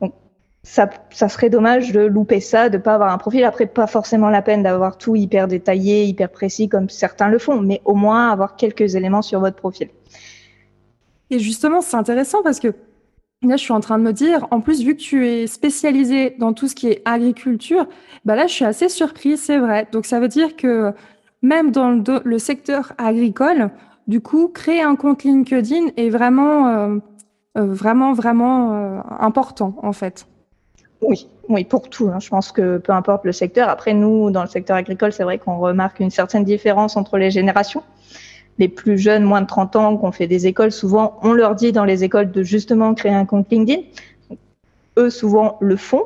Donc, 0.00 0.12
ça, 0.62 0.88
serait 1.28 1.50
dommage 1.50 1.90
de 1.90 2.00
louper 2.00 2.38
ça, 2.38 2.68
de 2.68 2.78
pas 2.78 2.94
avoir 2.94 3.12
un 3.12 3.18
profil. 3.18 3.42
Après, 3.44 3.66
pas 3.66 3.88
forcément 3.88 4.30
la 4.30 4.42
peine 4.42 4.62
d'avoir 4.62 4.96
tout 4.96 5.16
hyper 5.16 5.48
détaillé, 5.48 6.04
hyper 6.04 6.30
précis 6.30 6.68
comme 6.68 6.88
certains 6.88 7.28
le 7.28 7.38
font, 7.38 7.60
mais 7.60 7.80
au 7.84 7.94
moins 7.94 8.30
avoir 8.30 8.54
quelques 8.54 8.94
éléments 8.94 9.22
sur 9.22 9.40
votre 9.40 9.56
profil. 9.56 9.88
Et 11.34 11.40
justement, 11.40 11.80
c'est 11.80 11.96
intéressant 11.96 12.44
parce 12.44 12.60
que 12.60 12.68
là, 13.42 13.56
je 13.56 13.62
suis 13.64 13.72
en 13.72 13.80
train 13.80 13.98
de 13.98 14.04
me 14.04 14.12
dire, 14.12 14.46
en 14.52 14.60
plus, 14.60 14.84
vu 14.84 14.94
que 14.94 15.00
tu 15.02 15.26
es 15.26 15.48
spécialisé 15.48 16.36
dans 16.38 16.52
tout 16.52 16.68
ce 16.68 16.76
qui 16.76 16.86
est 16.86 17.02
agriculture, 17.04 17.88
bah 18.24 18.36
là, 18.36 18.46
je 18.46 18.52
suis 18.52 18.64
assez 18.64 18.88
surprise, 18.88 19.42
c'est 19.42 19.58
vrai. 19.58 19.88
Donc, 19.90 20.06
ça 20.06 20.20
veut 20.20 20.28
dire 20.28 20.54
que 20.54 20.92
même 21.42 21.72
dans 21.72 21.90
le, 22.24 22.38
secteur 22.38 22.92
agricole, 22.98 23.70
du 24.06 24.20
coup, 24.20 24.46
créer 24.46 24.80
un 24.80 24.94
compte 24.94 25.24
LinkedIn 25.24 25.88
est 25.96 26.08
vraiment, 26.08 26.68
euh, 26.68 26.98
euh, 27.58 27.66
vraiment, 27.66 28.12
vraiment 28.12 28.74
euh, 28.74 29.00
important, 29.18 29.74
en 29.82 29.92
fait. 29.92 30.28
Oui, 31.02 31.26
oui, 31.48 31.64
pour 31.64 31.90
tout. 31.90 32.10
Hein. 32.14 32.20
Je 32.20 32.28
pense 32.28 32.52
que 32.52 32.78
peu 32.78 32.92
importe 32.92 33.24
le 33.24 33.32
secteur. 33.32 33.68
Après, 33.68 33.92
nous, 33.92 34.30
dans 34.30 34.42
le 34.42 34.48
secteur 34.48 34.76
agricole, 34.76 35.12
c'est 35.12 35.24
vrai 35.24 35.38
qu'on 35.38 35.58
remarque 35.58 35.98
une 35.98 36.10
certaine 36.10 36.44
différence 36.44 36.96
entre 36.96 37.18
les 37.18 37.32
générations 37.32 37.82
les 38.58 38.68
plus 38.68 38.98
jeunes, 38.98 39.24
moins 39.24 39.42
de 39.42 39.46
30 39.46 39.76
ans, 39.76 39.96
qui 39.96 40.04
ont 40.04 40.12
fait 40.12 40.26
des 40.26 40.46
écoles, 40.46 40.72
souvent, 40.72 41.18
on 41.22 41.32
leur 41.32 41.54
dit 41.54 41.72
dans 41.72 41.84
les 41.84 42.04
écoles 42.04 42.30
de 42.30 42.42
justement 42.42 42.94
créer 42.94 43.12
un 43.12 43.24
compte 43.24 43.50
LinkedIn. 43.50 43.82
Eux, 44.96 45.10
souvent, 45.10 45.58
le 45.60 45.76
font. 45.76 46.04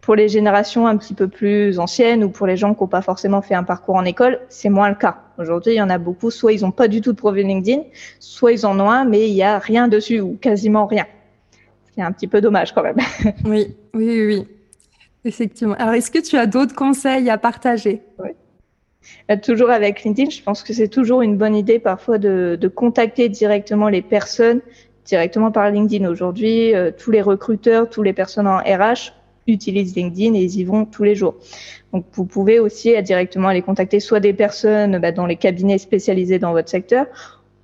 Pour 0.00 0.16
les 0.16 0.28
générations 0.28 0.86
un 0.86 0.98
petit 0.98 1.14
peu 1.14 1.28
plus 1.28 1.78
anciennes 1.78 2.24
ou 2.24 2.28
pour 2.28 2.46
les 2.46 2.58
gens 2.58 2.74
qui 2.74 2.82
n'ont 2.82 2.88
pas 2.88 3.00
forcément 3.00 3.40
fait 3.40 3.54
un 3.54 3.62
parcours 3.62 3.94
en 3.94 4.04
école, 4.04 4.40
c'est 4.50 4.68
moins 4.68 4.90
le 4.90 4.96
cas. 4.96 5.16
Aujourd'hui, 5.38 5.72
il 5.72 5.76
y 5.76 5.82
en 5.82 5.88
a 5.88 5.96
beaucoup, 5.96 6.30
soit 6.30 6.52
ils 6.52 6.60
n'ont 6.60 6.72
pas 6.72 6.88
du 6.88 7.00
tout 7.00 7.12
de 7.12 7.16
profil 7.16 7.46
LinkedIn, 7.46 7.82
soit 8.20 8.52
ils 8.52 8.66
en 8.66 8.78
ont 8.80 8.90
un, 8.90 9.06
mais 9.06 9.28
il 9.30 9.32
n'y 9.32 9.42
a 9.42 9.58
rien 9.58 9.88
dessus 9.88 10.20
ou 10.20 10.36
quasiment 10.38 10.84
rien. 10.84 11.06
C'est 11.94 12.02
un 12.02 12.12
petit 12.12 12.26
peu 12.26 12.42
dommage 12.42 12.74
quand 12.74 12.82
même. 12.82 12.98
Oui, 13.44 13.74
oui, 13.94 14.26
oui. 14.26 14.48
Effectivement. 15.24 15.74
Alors, 15.78 15.94
est-ce 15.94 16.10
que 16.10 16.18
tu 16.18 16.36
as 16.36 16.46
d'autres 16.46 16.74
conseils 16.74 17.30
à 17.30 17.38
partager? 17.38 18.02
Oui. 18.18 18.30
Euh, 19.30 19.36
toujours 19.36 19.70
avec 19.70 20.02
LinkedIn, 20.02 20.30
je 20.30 20.42
pense 20.42 20.62
que 20.62 20.72
c'est 20.72 20.88
toujours 20.88 21.22
une 21.22 21.36
bonne 21.36 21.54
idée 21.54 21.78
parfois 21.78 22.18
de, 22.18 22.58
de, 22.60 22.68
contacter 22.68 23.28
directement 23.28 23.88
les 23.88 24.02
personnes 24.02 24.60
directement 25.04 25.50
par 25.50 25.70
LinkedIn. 25.70 26.08
Aujourd'hui, 26.08 26.74
euh, 26.74 26.90
tous 26.96 27.10
les 27.10 27.22
recruteurs, 27.22 27.90
tous 27.90 28.02
les 28.02 28.12
personnes 28.12 28.46
en 28.46 28.58
RH 28.58 29.12
utilisent 29.46 29.94
LinkedIn 29.94 30.34
et 30.34 30.42
ils 30.42 30.60
y 30.60 30.64
vont 30.64 30.86
tous 30.86 31.04
les 31.04 31.14
jours. 31.14 31.36
Donc, 31.92 32.06
vous 32.12 32.24
pouvez 32.24 32.58
aussi 32.58 33.00
directement 33.02 33.48
aller 33.48 33.62
contacter 33.62 34.00
soit 34.00 34.20
des 34.20 34.32
personnes 34.32 34.98
bah, 34.98 35.12
dans 35.12 35.26
les 35.26 35.36
cabinets 35.36 35.78
spécialisés 35.78 36.38
dans 36.38 36.52
votre 36.52 36.70
secteur 36.70 37.06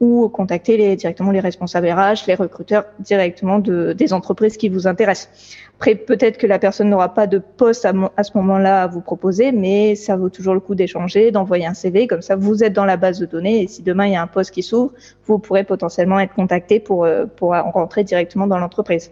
ou 0.01 0.29
contacter 0.31 0.79
les, 0.79 0.97
directement 0.97 1.31
les 1.31 1.41
responsables 1.41 1.87
RH, 1.87 2.27
les 2.27 2.35
recruteurs 2.35 2.87
directement 2.99 3.59
de, 3.59 3.93
des 3.93 4.13
entreprises 4.15 4.57
qui 4.57 4.71
vous 4.71 4.87
intéressent. 4.87 5.29
Après, 5.77 5.95
peut-être 5.95 6.39
que 6.39 6.47
la 6.47 6.59
personne 6.59 6.89
n'aura 6.89 7.13
pas 7.13 7.27
de 7.27 7.39
poste 7.39 7.85
à, 7.85 7.93
à 8.17 8.25
ce 8.25 8.37
moment-là 8.39 8.83
à 8.83 8.87
vous 8.87 9.03
proposer, 9.03 9.53
mais 9.53 9.95
ça 9.95 10.17
vaut 10.17 10.31
toujours 10.31 10.55
le 10.55 10.61
coup 10.61 10.75
d'échanger, 10.75 11.31
d'envoyer 11.31 11.67
un 11.67 11.75
CV, 11.75 12.07
comme 12.07 12.23
ça 12.23 12.35
vous 12.35 12.65
êtes 12.65 12.73
dans 12.73 12.87
la 12.87 12.97
base 12.97 13.19
de 13.19 13.27
données 13.27 13.63
et 13.63 13.69
si 13.69 13.83
demain 13.83 14.07
il 14.07 14.13
y 14.13 14.17
a 14.17 14.23
un 14.23 14.27
poste 14.27 14.53
qui 14.53 14.63
s'ouvre, 14.63 14.93
vous 15.27 15.39
pourrez 15.39 15.65
potentiellement 15.65 16.19
être 16.19 16.35
contacté 16.35 16.81
pour, 16.81 17.05
euh, 17.05 17.27
pour 17.27 17.51
rentrer 17.51 18.03
directement 18.03 18.47
dans 18.47 18.59
l'entreprise. 18.59 19.11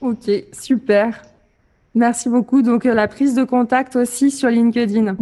Ok, 0.00 0.30
super. 0.52 1.22
Merci 1.94 2.28
beaucoup. 2.28 2.62
Donc 2.62 2.84
la 2.84 3.08
prise 3.08 3.34
de 3.34 3.44
contact 3.44 3.96
aussi 3.96 4.30
sur 4.30 4.48
LinkedIn. 4.48 5.16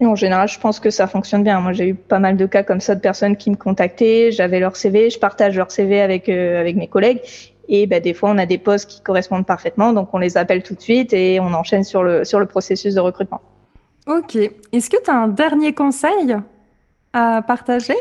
Et 0.00 0.06
en 0.06 0.14
général, 0.14 0.46
je 0.48 0.58
pense 0.58 0.78
que 0.78 0.90
ça 0.90 1.06
fonctionne 1.06 1.42
bien. 1.42 1.60
Moi, 1.60 1.72
j'ai 1.72 1.88
eu 1.88 1.94
pas 1.94 2.18
mal 2.18 2.36
de 2.36 2.44
cas 2.44 2.62
comme 2.62 2.80
ça 2.80 2.94
de 2.94 3.00
personnes 3.00 3.36
qui 3.36 3.50
me 3.50 3.56
contactaient. 3.56 4.30
J'avais 4.30 4.60
leur 4.60 4.76
CV, 4.76 5.08
je 5.08 5.18
partage 5.18 5.56
leur 5.56 5.70
CV 5.70 6.02
avec 6.02 6.28
euh, 6.28 6.60
avec 6.60 6.76
mes 6.76 6.86
collègues. 6.86 7.20
Et 7.68 7.86
ben, 7.86 8.00
des 8.00 8.12
fois, 8.12 8.30
on 8.30 8.38
a 8.38 8.46
des 8.46 8.58
postes 8.58 8.88
qui 8.88 9.00
correspondent 9.00 9.46
parfaitement, 9.46 9.92
donc 9.92 10.10
on 10.12 10.18
les 10.18 10.36
appelle 10.36 10.62
tout 10.62 10.74
de 10.74 10.80
suite 10.80 11.12
et 11.12 11.40
on 11.40 11.52
enchaîne 11.54 11.82
sur 11.82 12.02
le 12.02 12.24
sur 12.24 12.38
le 12.38 12.46
processus 12.46 12.94
de 12.94 13.00
recrutement. 13.00 13.40
Ok. 14.06 14.36
Est-ce 14.72 14.90
que 14.90 15.02
tu 15.02 15.10
as 15.10 15.16
un 15.16 15.28
dernier 15.28 15.72
conseil 15.72 16.36
à 17.12 17.42
partager? 17.42 17.96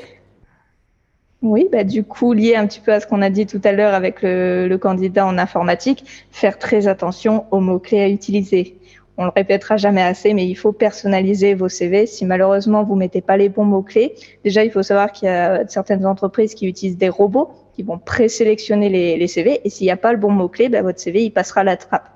Oui, 1.42 1.68
bah, 1.72 1.84
du 1.84 2.04
coup, 2.04 2.34
lié 2.34 2.56
un 2.56 2.68
petit 2.68 2.80
peu 2.80 2.92
à 2.92 3.00
ce 3.00 3.08
qu'on 3.08 3.22
a 3.22 3.30
dit 3.30 3.46
tout 3.46 3.62
à 3.64 3.72
l'heure 3.72 3.94
avec 3.94 4.22
le, 4.22 4.68
le, 4.68 4.78
candidat 4.78 5.26
en 5.26 5.38
informatique, 5.38 6.04
faire 6.32 6.58
très 6.58 6.88
attention 6.88 7.46
aux 7.52 7.60
mots-clés 7.60 8.02
à 8.02 8.10
utiliser 8.10 8.78
on 9.18 9.24
le 9.26 9.32
répétera 9.34 9.78
jamais 9.78 10.02
assez, 10.02 10.34
mais 10.34 10.46
il 10.46 10.56
faut 10.56 10.72
personnaliser 10.72 11.54
vos 11.54 11.70
CV. 11.70 12.06
Si 12.06 12.26
malheureusement 12.26 12.84
vous 12.84 12.96
mettez 12.96 13.22
pas 13.22 13.38
les 13.38 13.50
bons 13.50 13.66
mots 13.66 13.82
clés, 13.82 14.16
déjà 14.44 14.64
il 14.64 14.72
faut 14.72 14.84
savoir 14.84 15.12
qu'il 15.12 15.28
y 15.28 15.32
a 15.32 15.66
certaines 15.68 16.06
entreprises 16.06 16.54
qui 16.54 16.68
utilisent 16.68 16.98
des 16.98 17.10
robots 17.10 17.52
qui 17.76 17.84
vont 17.84 17.98
présélectionner 17.98 18.90
les, 18.90 19.28
CV, 19.28 19.60
et 19.66 19.70
s'il 19.70 19.86
n'y 19.86 19.92
a 19.92 19.98
pas 19.98 20.14
le 20.14 20.18
bon 20.18 20.32
mot 20.32 20.48
clé, 20.48 20.70
ben, 20.70 20.82
votre 20.82 21.00
CV 21.00 21.24
il 21.24 21.32
passera 21.32 21.64
la 21.64 21.76
trappe. 21.76 22.10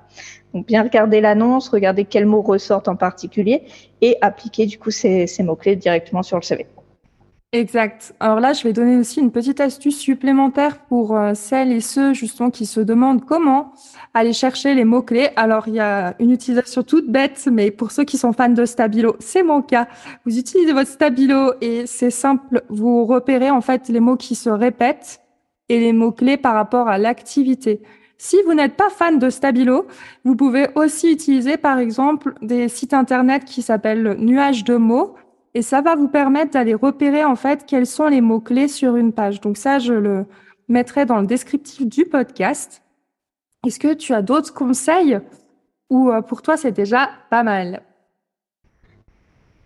Donc 0.54 0.66
bien 0.66 0.82
regarder 0.82 1.20
l'annonce, 1.20 1.68
regarder 1.68 2.04
quels 2.04 2.24
mots 2.24 2.40
ressortent 2.40 2.88
en 2.88 2.96
particulier, 2.96 3.64
et 4.00 4.16
appliquer 4.22 4.64
du 4.64 4.78
coup 4.78 4.90
ces, 4.90 5.26
ces 5.26 5.42
mots 5.42 5.56
clés 5.56 5.76
directement 5.76 6.22
sur 6.22 6.38
le 6.38 6.42
CV. 6.42 6.66
Exact. 7.52 8.14
Alors 8.20 8.38
là, 8.38 8.52
je 8.52 8.62
vais 8.62 8.72
donner 8.72 8.96
aussi 8.96 9.18
une 9.18 9.32
petite 9.32 9.60
astuce 9.60 9.98
supplémentaire 9.98 10.78
pour 10.84 11.16
euh, 11.16 11.34
celles 11.34 11.72
et 11.72 11.80
ceux 11.80 12.14
justement 12.14 12.48
qui 12.48 12.64
se 12.64 12.78
demandent 12.78 13.24
comment 13.24 13.72
aller 14.14 14.32
chercher 14.32 14.74
les 14.74 14.84
mots-clés. 14.84 15.30
Alors, 15.34 15.66
il 15.66 15.74
y 15.74 15.80
a 15.80 16.14
une 16.20 16.30
utilisation 16.30 16.84
toute 16.84 17.10
bête, 17.10 17.48
mais 17.50 17.72
pour 17.72 17.90
ceux 17.90 18.04
qui 18.04 18.18
sont 18.18 18.32
fans 18.32 18.50
de 18.50 18.64
Stabilo, 18.64 19.16
c'est 19.18 19.42
mon 19.42 19.62
cas. 19.62 19.88
Vous 20.24 20.38
utilisez 20.38 20.72
votre 20.72 20.90
Stabilo 20.90 21.54
et 21.60 21.86
c'est 21.86 22.12
simple, 22.12 22.62
vous 22.68 23.04
repérez 23.04 23.50
en 23.50 23.60
fait 23.60 23.88
les 23.88 23.98
mots 23.98 24.16
qui 24.16 24.36
se 24.36 24.48
répètent 24.48 25.20
et 25.68 25.80
les 25.80 25.92
mots-clés 25.92 26.36
par 26.36 26.54
rapport 26.54 26.86
à 26.86 26.98
l'activité. 26.98 27.82
Si 28.16 28.36
vous 28.46 28.54
n'êtes 28.54 28.76
pas 28.76 28.90
fan 28.90 29.18
de 29.18 29.28
Stabilo, 29.28 29.88
vous 30.24 30.36
pouvez 30.36 30.68
aussi 30.76 31.10
utiliser 31.10 31.56
par 31.56 31.80
exemple 31.80 32.34
des 32.42 32.68
sites 32.68 32.94
internet 32.94 33.44
qui 33.44 33.62
s'appellent 33.62 34.14
Nuage 34.20 34.62
de 34.62 34.76
mots 34.76 35.16
et 35.54 35.62
ça 35.62 35.80
va 35.80 35.94
vous 35.94 36.08
permettre 36.08 36.52
d'aller 36.52 36.74
repérer 36.74 37.24
en 37.24 37.36
fait 37.36 37.64
quels 37.66 37.86
sont 37.86 38.08
les 38.08 38.20
mots-clés 38.20 38.68
sur 38.68 38.96
une 38.96 39.12
page. 39.12 39.40
Donc 39.40 39.56
ça, 39.56 39.78
je 39.78 39.92
le 39.92 40.26
mettrai 40.68 41.06
dans 41.06 41.20
le 41.20 41.26
descriptif 41.26 41.86
du 41.86 42.04
podcast. 42.04 42.82
Est-ce 43.66 43.78
que 43.78 43.94
tu 43.94 44.14
as 44.14 44.22
d'autres 44.22 44.54
conseils 44.54 45.18
ou 45.90 46.10
euh, 46.10 46.22
pour 46.22 46.42
toi 46.42 46.56
c'est 46.56 46.72
déjà 46.72 47.10
pas 47.30 47.42
mal? 47.42 47.82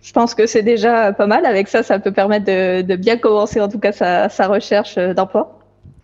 Je 0.01 0.12
pense 0.12 0.35
que 0.35 0.47
c'est 0.47 0.62
déjà 0.62 1.12
pas 1.12 1.27
mal. 1.27 1.47
Avec 1.47 1.68
ça, 1.68 1.83
ça 1.83 1.99
peut 1.99 2.12
permettre 2.12 2.44
de, 2.47 2.97
bien 2.97 3.16
commencer 3.16 3.61
en 3.61 3.68
tout 3.68 3.79
cas 3.79 3.92
sa, 3.92 4.29
sa 4.29 4.49
recherche 4.49 4.99
d'emploi. 4.99 5.59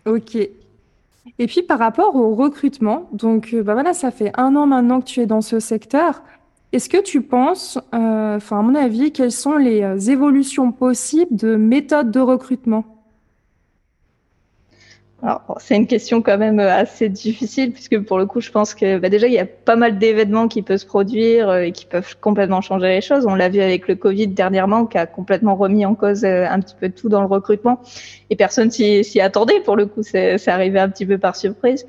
Ok, 0.05 0.35
et 1.39 1.47
puis 1.47 1.61
par 1.61 1.79
rapport 1.79 2.15
au 2.15 2.35
recrutement, 2.35 3.07
donc 3.13 3.53
euh, 3.53 3.63
bah 3.63 3.73
voilà, 3.73 3.93
ça 3.93 4.11
fait 4.11 4.31
un 4.37 4.55
an 4.55 4.65
maintenant 4.65 5.01
que 5.01 5.05
tu 5.05 5.21
es 5.21 5.25
dans 5.25 5.41
ce 5.41 5.59
secteur. 5.59 6.23
Est-ce 6.73 6.87
que 6.87 7.01
tu 7.01 7.21
penses, 7.21 7.77
euh, 7.93 8.37
enfin 8.37 8.59
à 8.59 8.61
mon 8.61 8.75
avis, 8.75 9.11
quelles 9.11 9.33
sont 9.33 9.57
les 9.57 9.81
euh, 9.81 9.97
évolutions 9.97 10.71
possibles 10.71 11.35
de 11.35 11.57
méthodes 11.57 12.11
de 12.11 12.19
recrutement? 12.21 12.85
Alors, 15.21 15.57
c'est 15.59 15.75
une 15.75 15.85
question 15.85 16.21
quand 16.21 16.37
même 16.37 16.61
euh, 16.61 16.73
assez 16.73 17.09
difficile 17.09 17.73
puisque 17.73 17.99
pour 17.99 18.17
le 18.17 18.25
coup, 18.25 18.39
je 18.39 18.51
pense 18.51 18.73
que 18.73 18.99
bah, 18.99 19.09
déjà 19.09 19.27
il 19.27 19.33
y 19.33 19.39
a 19.39 19.45
pas 19.45 19.75
mal 19.75 19.99
d'événements 19.99 20.47
qui 20.47 20.61
peuvent 20.61 20.77
se 20.77 20.85
produire 20.85 21.53
et 21.53 21.73
qui 21.73 21.85
peuvent 21.85 22.15
complètement 22.21 22.61
changer 22.61 22.87
les 22.87 23.01
choses. 23.01 23.25
On 23.27 23.35
l'a 23.35 23.49
vu 23.49 23.59
avec 23.59 23.89
le 23.89 23.95
Covid 23.95 24.27
dernièrement, 24.29 24.85
qui 24.85 24.97
a 24.97 25.05
complètement 25.05 25.55
remis 25.55 25.85
en 25.85 25.93
cause 25.93 26.23
un 26.23 26.59
petit 26.61 26.75
peu 26.79 26.89
tout 26.89 27.09
dans 27.09 27.19
le 27.19 27.27
recrutement 27.27 27.81
et 28.29 28.37
personne 28.37 28.71
s'y 28.71 29.19
attendait. 29.19 29.59
Pour 29.59 29.75
le 29.75 29.87
coup, 29.87 30.03
c'est 30.03 30.47
arrivé 30.47 30.79
un 30.79 30.89
petit 30.89 31.05
peu 31.05 31.17
par 31.17 31.35
surprise. 31.35 31.85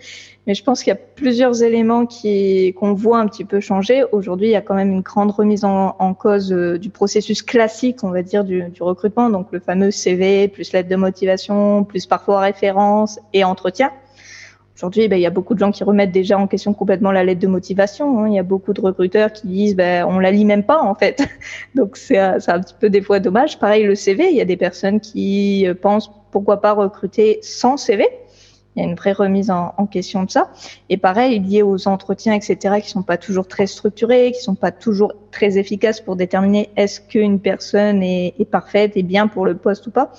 Mais 0.47 0.55
je 0.55 0.65
pense 0.65 0.83
qu'il 0.83 0.91
y 0.91 0.97
a 0.97 1.01
plusieurs 1.15 1.63
éléments 1.63 2.05
qui 2.05 2.75
qu'on 2.75 2.95
voit 2.95 3.19
un 3.19 3.29
petit 3.29 3.45
peu 3.45 3.61
changer. 3.61 4.03
Aujourd'hui, 4.11 4.49
il 4.49 4.51
y 4.51 4.57
a 4.57 4.61
quand 4.61 4.75
même 4.75 4.91
une 4.91 5.01
grande 5.03 5.31
remise 5.31 5.65
en, 5.65 6.15
cause 6.15 6.53
euh, 6.53 6.79
du 6.79 6.91
processus 6.91 7.43
classique, 7.43 8.03
on 8.03 8.11
va 8.11 8.23
dire, 8.23 8.43
du, 8.45 8.65
du, 8.71 8.83
recrutement. 8.83 9.31
Donc 9.31 9.49
le 9.53 9.61
fameux 9.61 9.93
CV, 9.93 10.49
plus 10.49 10.73
lettre 10.73 10.89
de 10.89 10.97
motivation, 10.97 11.85
plus 11.85 12.07
parfois 12.07 12.41
référence 12.41 13.21
et 13.33 13.45
entretien. 13.45 13.93
Aujourd'hui, 14.83 15.07
ben, 15.07 15.17
il 15.17 15.23
y 15.23 15.27
a 15.27 15.31
beaucoup 15.31 15.55
de 15.55 15.61
gens 15.61 15.71
qui 15.71 15.85
remettent 15.85 16.11
déjà 16.11 16.37
en 16.37 16.49
question 16.49 16.75
complètement 16.75 17.13
la 17.13 17.23
lettre 17.23 17.41
de 17.41 17.47
motivation. 17.47 18.19
Hein. 18.19 18.29
Il 18.29 18.35
y 18.35 18.39
a 18.41 18.43
beaucoup 18.43 18.73
de 18.73 18.81
recruteurs 18.81 19.33
qui 19.33 19.47
disent 19.47 19.77
ben, 19.77 20.05
on 20.09 20.19
la 20.19 20.33
lit 20.33 20.45
même 20.45 20.65
pas 20.65 20.83
en 20.83 20.97
fait. 20.97 21.25
Donc 21.77 21.97
c'est 21.97 22.19
un 22.19 22.39
petit 22.39 22.75
peu 22.81 22.91
des 22.91 23.01
fois 23.01 23.21
dommage. 23.21 23.61
Pareil 23.61 23.85
le 23.85 23.95
CV, 23.95 24.31
il 24.31 24.37
y 24.37 24.41
a 24.41 24.45
des 24.45 24.57
personnes 24.57 24.99
qui 24.99 25.69
euh, 25.69 25.75
pensent 25.75 26.11
pourquoi 26.33 26.61
pas 26.61 26.73
recruter 26.73 27.39
sans 27.43 27.77
CV. 27.77 28.09
Il 28.75 28.83
y 28.83 28.87
a 28.87 28.89
une 28.89 28.95
vraie 28.95 29.13
remise 29.13 29.51
en, 29.51 29.87
question 29.87 30.25
de 30.25 30.31
ça. 30.31 30.51
Et 30.89 30.97
pareil, 30.97 31.41
lié 31.41 31.63
aux 31.63 31.89
entretiens, 31.89 32.33
etc., 32.33 32.77
qui 32.83 32.89
sont 32.89 33.03
pas 33.03 33.19
toujours 33.19 33.47
très 33.47 33.67
structurés, 33.67 34.33
qui 34.33 34.43
sont 34.43 34.55
pas 34.55 34.73
toujours 34.73 35.13
très 35.31 35.59
efficaces 35.59 36.01
pour 36.01 36.17
déterminer 36.17 36.71
est-ce 36.77 37.01
qu'une 37.01 37.39
personne 37.39 38.03
est, 38.03 38.35
parfaite 38.51 38.93
et 38.97 39.03
bien 39.03 39.29
pour 39.29 39.45
le 39.45 39.57
poste 39.57 39.87
ou 39.87 39.91
pas. 39.91 40.13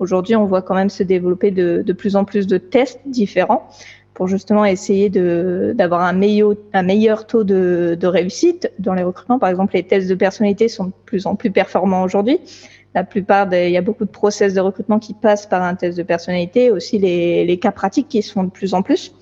Aujourd'hui, 0.00 0.34
on 0.34 0.46
voit 0.46 0.62
quand 0.62 0.74
même 0.74 0.90
se 0.90 1.02
développer 1.02 1.50
de, 1.50 1.82
de 1.86 1.92
plus 1.92 2.16
en 2.16 2.24
plus 2.24 2.46
de 2.46 2.58
tests 2.58 3.00
différents 3.06 3.68
pour 4.14 4.26
justement 4.26 4.64
essayer 4.64 5.08
d'avoir 5.08 6.02
un 6.02 6.12
meilleur, 6.12 6.54
un 6.72 6.82
meilleur 6.82 7.26
taux 7.26 7.44
de, 7.44 7.96
de 7.98 8.06
réussite 8.06 8.70
dans 8.78 8.94
les 8.94 9.02
recrutements. 9.02 9.38
Par 9.38 9.48
exemple, 9.48 9.74
les 9.74 9.82
tests 9.82 10.08
de 10.08 10.14
personnalité 10.14 10.68
sont 10.68 10.86
de 10.86 10.92
plus 11.06 11.26
en 11.26 11.36
plus 11.36 11.50
performants 11.50 12.02
aujourd'hui 12.02 12.40
la 12.94 13.04
plupart 13.04 13.46
des, 13.46 13.66
il 13.66 13.72
y 13.72 13.76
a 13.76 13.82
beaucoup 13.82 14.04
de 14.04 14.10
process 14.10 14.54
de 14.54 14.60
recrutement 14.60 14.98
qui 14.98 15.14
passent 15.14 15.46
par 15.46 15.62
un 15.62 15.74
test 15.74 15.96
de 15.96 16.02
personnalité, 16.02 16.70
aussi 16.70 16.98
les, 16.98 17.44
les 17.44 17.58
cas 17.58 17.70
pratiques 17.70 18.08
qui 18.08 18.22
se 18.22 18.32
font 18.32 18.44
de 18.44 18.50
plus 18.50 18.74
en 18.74 18.82
plus 18.82 19.14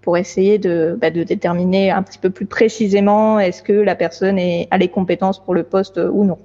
pour 0.00 0.16
essayer 0.16 0.58
de, 0.58 0.98
bah, 1.00 1.10
de 1.10 1.22
déterminer 1.22 1.92
un 1.92 2.02
petit 2.02 2.18
peu 2.18 2.30
plus 2.30 2.46
précisément 2.46 3.38
est-ce 3.38 3.62
que 3.62 3.72
la 3.72 3.94
personne 3.94 4.38
est, 4.38 4.66
a 4.72 4.78
les 4.78 4.88
compétences 4.88 5.42
pour 5.42 5.54
le 5.54 5.62
poste 5.62 5.98
ou 5.98 6.24
non. 6.24 6.38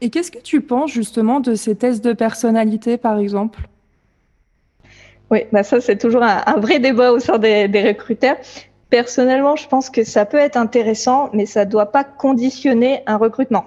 Et 0.00 0.10
qu'est-ce 0.10 0.32
que 0.32 0.40
tu 0.40 0.60
penses 0.60 0.90
justement 0.90 1.38
de 1.38 1.54
ces 1.54 1.76
tests 1.76 2.04
de 2.04 2.12
personnalité, 2.12 2.96
par 2.96 3.20
exemple? 3.20 3.68
Oui, 5.30 5.44
bah 5.52 5.62
ça 5.62 5.80
c'est 5.80 5.96
toujours 5.96 6.24
un, 6.24 6.42
un, 6.44 6.58
vrai 6.58 6.80
débat 6.80 7.12
au 7.12 7.20
sein 7.20 7.38
des, 7.38 7.68
des 7.68 7.82
recruteurs. 7.84 8.36
Personnellement, 8.90 9.54
je 9.54 9.68
pense 9.68 9.88
que 9.88 10.02
ça 10.02 10.26
peut 10.26 10.36
être 10.36 10.56
intéressant, 10.56 11.30
mais 11.32 11.46
ça 11.46 11.64
ne 11.64 11.70
doit 11.70 11.92
pas 11.92 12.02
conditionner 12.04 13.02
un 13.06 13.16
recrutement 13.16 13.64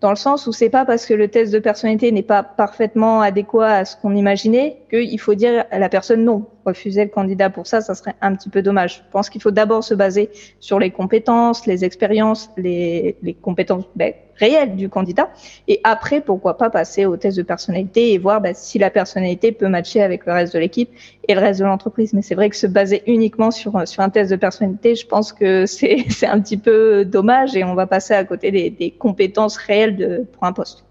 dans 0.00 0.10
le 0.10 0.16
sens 0.16 0.46
où 0.46 0.52
c'est 0.52 0.70
pas 0.70 0.84
parce 0.84 1.06
que 1.06 1.14
le 1.14 1.28
test 1.28 1.52
de 1.52 1.58
personnalité 1.58 2.12
n'est 2.12 2.22
pas 2.22 2.42
parfaitement 2.42 3.20
adéquat 3.20 3.68
à 3.68 3.84
ce 3.84 3.96
qu'on 3.96 4.14
imaginait 4.14 4.82
qu'il 4.90 5.18
faut 5.20 5.34
dire 5.34 5.64
à 5.70 5.78
la 5.78 5.88
personne 5.88 6.24
non. 6.24 6.46
Refuser 6.66 7.04
le 7.04 7.10
candidat 7.10 7.48
pour 7.48 7.68
ça, 7.68 7.80
ça 7.80 7.94
serait 7.94 8.16
un 8.20 8.34
petit 8.34 8.48
peu 8.48 8.60
dommage. 8.60 9.04
Je 9.06 9.12
pense 9.12 9.30
qu'il 9.30 9.40
faut 9.40 9.52
d'abord 9.52 9.84
se 9.84 9.94
baser 9.94 10.30
sur 10.58 10.80
les 10.80 10.90
compétences, 10.90 11.64
les 11.64 11.84
expériences, 11.84 12.50
les, 12.56 13.16
les 13.22 13.34
compétences 13.34 13.84
ben, 13.94 14.12
réelles 14.34 14.74
du 14.74 14.88
candidat, 14.88 15.30
et 15.68 15.80
après, 15.84 16.20
pourquoi 16.20 16.58
pas 16.58 16.68
passer 16.68 17.06
au 17.06 17.16
test 17.16 17.36
de 17.36 17.44
personnalité 17.44 18.12
et 18.12 18.18
voir 18.18 18.40
ben, 18.40 18.52
si 18.52 18.80
la 18.80 18.90
personnalité 18.90 19.52
peut 19.52 19.68
matcher 19.68 20.02
avec 20.02 20.26
le 20.26 20.32
reste 20.32 20.54
de 20.54 20.58
l'équipe 20.58 20.90
et 21.28 21.34
le 21.34 21.40
reste 21.40 21.60
de 21.60 21.66
l'entreprise. 21.66 22.12
Mais 22.12 22.22
c'est 22.22 22.34
vrai 22.34 22.50
que 22.50 22.56
se 22.56 22.66
baser 22.66 23.04
uniquement 23.06 23.52
sur, 23.52 23.86
sur 23.86 24.02
un 24.02 24.10
test 24.10 24.32
de 24.32 24.36
personnalité, 24.36 24.96
je 24.96 25.06
pense 25.06 25.32
que 25.32 25.66
c'est 25.66 26.26
un 26.26 26.40
petit 26.40 26.56
peu 26.56 27.04
dommage 27.04 27.56
et 27.56 27.62
on 27.62 27.74
va 27.74 27.86
passer 27.86 28.14
à 28.14 28.24
côté 28.24 28.50
des, 28.50 28.70
des 28.70 28.90
compétences 28.90 29.56
réelles 29.56 29.96
de, 29.96 30.26
pour 30.32 30.42
un 30.42 30.52
poste. 30.52 30.85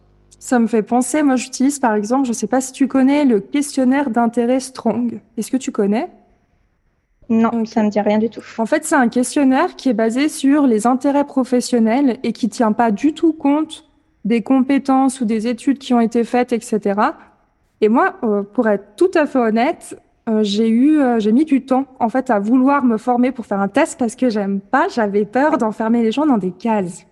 Ça 0.45 0.59
me 0.59 0.67
fait 0.67 0.83
penser, 0.83 1.23
moi 1.23 1.37
j'utilise 1.37 1.79
par 1.79 1.95
exemple, 1.95 2.25
je 2.25 2.29
ne 2.29 2.35
sais 2.35 2.45
pas 2.45 2.61
si 2.61 2.71
tu 2.71 2.87
connais 2.87 3.25
le 3.25 3.39
questionnaire 3.39 4.11
d'intérêt 4.11 4.59
Strong. 4.59 5.19
Est-ce 5.37 5.49
que 5.49 5.57
tu 5.57 5.71
connais? 5.71 6.07
Non, 7.29 7.65
ça 7.65 7.81
ne 7.81 7.87
me 7.87 7.91
dit 7.91 7.99
rien 7.99 8.19
du 8.19 8.29
tout. 8.29 8.43
En 8.59 8.67
fait, 8.67 8.85
c'est 8.85 8.93
un 8.93 9.09
questionnaire 9.09 9.75
qui 9.75 9.89
est 9.89 9.95
basé 9.95 10.29
sur 10.29 10.67
les 10.67 10.85
intérêts 10.85 11.23
professionnels 11.23 12.19
et 12.21 12.31
qui 12.31 12.47
tient 12.47 12.73
pas 12.73 12.91
du 12.91 13.13
tout 13.13 13.33
compte 13.33 13.89
des 14.23 14.43
compétences 14.43 15.19
ou 15.19 15.25
des 15.25 15.47
études 15.47 15.79
qui 15.79 15.95
ont 15.95 15.99
été 15.99 16.23
faites, 16.23 16.53
etc. 16.53 17.01
Et 17.81 17.89
moi, 17.89 18.17
euh, 18.21 18.43
pour 18.43 18.67
être 18.67 18.95
tout 18.97 19.09
à 19.15 19.25
fait 19.25 19.39
honnête, 19.39 19.99
euh, 20.29 20.43
j'ai 20.43 20.69
eu, 20.69 20.99
euh, 20.99 21.17
j'ai 21.17 21.31
mis 21.31 21.45
du 21.45 21.65
temps 21.65 21.85
en 21.99 22.09
fait 22.09 22.29
à 22.29 22.37
vouloir 22.37 22.83
me 22.83 22.97
former 22.97 23.31
pour 23.31 23.47
faire 23.47 23.61
un 23.61 23.67
test 23.67 23.97
parce 23.97 24.15
que 24.15 24.29
j'aime 24.29 24.59
pas, 24.59 24.89
j'avais 24.89 25.25
peur 25.25 25.57
d'enfermer 25.57 26.03
les 26.03 26.11
gens 26.11 26.27
dans 26.27 26.37
des 26.37 26.51
cases. 26.51 27.07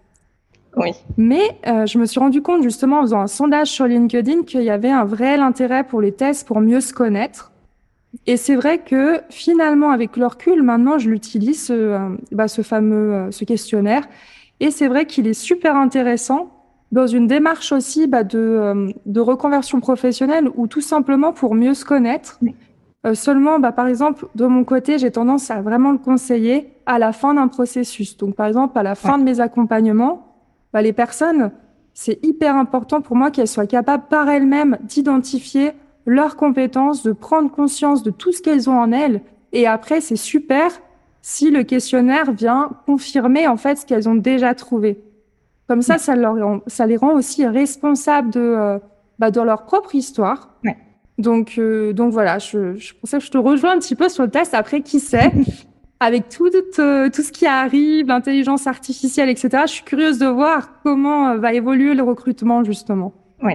Oui. 0.76 0.92
Mais 1.18 1.58
euh, 1.68 1.86
je 1.86 1.98
me 2.00 2.06
suis 2.06 2.20
rendu 2.20 2.42
compte 2.42 2.64
justement 2.64 3.00
en 3.00 3.02
faisant 3.04 3.22
un 3.22 3.28
sondage 3.28 3.68
sur 3.68 3.86
LinkedIn 3.86 4.44
qu'il 4.44 4.64
y 4.64 4.70
avait 4.70 4.90
un 4.90 5.04
réel 5.04 5.42
intérêt 5.42 5.84
pour 5.84 6.02
les 6.02 6.12
tests 6.12 6.48
pour 6.48 6.60
mieux 6.62 6.82
se 6.82 6.94
connaître. 6.94 7.52
Et 8.28 8.38
c'est 8.38 8.56
vrai 8.56 8.80
que 8.80 9.22
finalement, 9.30 9.90
avec 9.90 10.18
le 10.18 10.28
recul, 10.28 10.62
maintenant, 10.62 10.98
je 10.98 11.10
l'utilise, 11.10 11.66
ce, 11.66 11.74
euh, 11.74 12.10
bah, 12.32 12.48
ce 12.48 12.62
fameux 12.62 13.14
euh, 13.14 13.32
ce 13.32 13.44
questionnaire. 13.44 14.08
Et 14.60 14.72
c'est 14.72 14.88
vrai 14.88 15.06
qu'il 15.06 15.28
est 15.28 15.34
super 15.34 15.76
intéressant 15.76 16.52
dans 16.92 17.08
une 17.08 17.26
démarche 17.26 17.72
aussi 17.72 18.08
bah, 18.08 18.24
de, 18.24 18.94
de 19.06 19.20
reconversion 19.20 19.80
professionnelle 19.80 20.48
ou 20.56 20.68
tout 20.68 20.82
simplement 20.82 21.34
pour 21.34 21.56
mieux 21.56 21.74
se 21.74 21.86
connaître. 21.86 22.40
seulement, 23.14 23.60
bah, 23.60 23.72
par 23.72 23.88
exemple, 23.88 24.28
de 24.36 24.46
mon 24.46 24.64
côté, 24.64 25.00
j'ai 25.00 25.10
tendance 25.10 25.50
à 25.50 25.62
vraiment 25.62 25.92
le 25.92 25.98
conseiller 25.98 26.72
à 26.86 27.00
la 27.00 27.12
fin 27.12 27.34
d'un 27.34 27.48
processus. 27.48 28.16
Donc, 28.18 28.36
par 28.36 28.46
exemple, 28.46 28.78
à 28.78 28.84
la 28.84 28.94
fin 28.94 29.18
de 29.18 29.24
mes 29.24 29.40
accompagnements, 29.40 30.33
bah, 30.74 30.82
les 30.82 30.94
personnes, 30.94 31.52
c'est 31.94 32.20
hyper 32.26 32.56
important 32.56 33.02
pour 33.02 33.16
moi 33.16 33.32
qu'elles 33.32 33.48
soient 33.48 33.68
capables 33.68 34.06
par 34.10 34.28
elles-mêmes 34.28 34.78
d'identifier 34.82 35.72
leurs 36.06 36.36
compétences, 36.36 37.04
de 37.04 37.12
prendre 37.14 37.52
conscience 37.52 38.04
de 38.04 38.10
tout 38.10 38.32
ce 38.32 38.42
qu'elles 38.42 38.70
ont 38.70 38.80
en 38.80 38.92
elles. 38.92 39.22
Et 39.54 39.68
après, 39.68 40.02
c'est 40.02 40.16
super 40.16 40.72
si 41.22 41.52
le 41.52 41.64
questionnaire 41.64 42.32
vient 42.32 42.72
confirmer 42.86 43.48
en 43.48 43.56
fait 43.56 43.78
ce 43.78 43.86
qu'elles 43.86 44.10
ont 44.10 44.16
déjà 44.16 44.54
trouvé. 44.56 45.02
Comme 45.68 45.82
ça, 45.82 45.98
ça, 45.98 46.16
leur, 46.16 46.62
ça 46.68 46.86
les 46.86 46.98
rend 46.98 47.14
aussi 47.14 47.46
responsables 47.46 48.32
de, 48.32 48.42
euh, 48.42 48.80
bah, 49.20 49.32
de 49.32 49.40
leur 49.40 49.64
propre 49.64 49.96
histoire. 49.96 50.50
Donc, 51.20 51.56
euh, 51.60 51.94
donc 51.94 52.12
voilà, 52.12 52.40
je, 52.40 52.76
je 52.76 52.94
pensais 52.96 53.20
que 53.20 53.24
je 53.24 53.30
te 53.30 53.38
rejoins 53.38 53.74
un 53.74 53.80
petit 53.80 53.96
peu 53.96 54.10
sur 54.10 54.24
le 54.24 54.32
test. 54.32 54.56
Après, 54.56 54.82
qui 54.82 55.00
sait? 55.00 55.32
avec 56.00 56.30
tout, 56.30 56.50
euh, 56.80 57.10
tout, 57.10 57.22
ce 57.22 57.32
qui 57.32 57.46
arrive, 57.46 58.08
l'intelligence 58.08 58.68
artificielle, 58.68 59.30
etc. 59.30 59.64
Je 59.68 59.72
suis 59.72 59.84
curieuse 59.84 60.20
de 60.20 60.26
voir 60.26 60.82
comment 60.84 61.30
euh, 61.30 61.38
va 61.38 61.54
évoluer 61.54 61.94
le 61.94 62.04
recrutement, 62.04 62.64
justement. 62.64 63.14
Oui. 63.42 63.54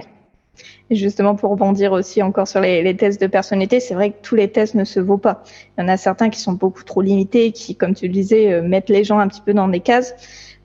Et 0.89 0.95
justement, 0.95 1.35
pour 1.35 1.51
rebondir 1.51 1.91
aussi 1.91 2.23
encore 2.23 2.47
sur 2.47 2.59
les, 2.59 2.81
les 2.81 2.97
tests 2.97 3.21
de 3.21 3.27
personnalité, 3.27 3.79
c'est 3.79 3.93
vrai 3.93 4.11
que 4.11 4.21
tous 4.23 4.35
les 4.35 4.49
tests 4.51 4.73
ne 4.73 4.83
se 4.83 4.99
vaut 4.99 5.17
pas. 5.17 5.43
Il 5.77 5.81
y 5.81 5.83
en 5.83 5.87
a 5.87 5.97
certains 5.97 6.29
qui 6.29 6.39
sont 6.39 6.53
beaucoup 6.53 6.83
trop 6.83 7.01
limités, 7.01 7.51
qui, 7.51 7.75
comme 7.75 7.93
tu 7.93 8.07
le 8.07 8.13
disais, 8.13 8.51
euh, 8.51 8.61
mettent 8.61 8.89
les 8.89 9.03
gens 9.03 9.19
un 9.19 9.27
petit 9.27 9.41
peu 9.41 9.53
dans 9.53 9.67
des 9.67 9.79
cases. 9.79 10.15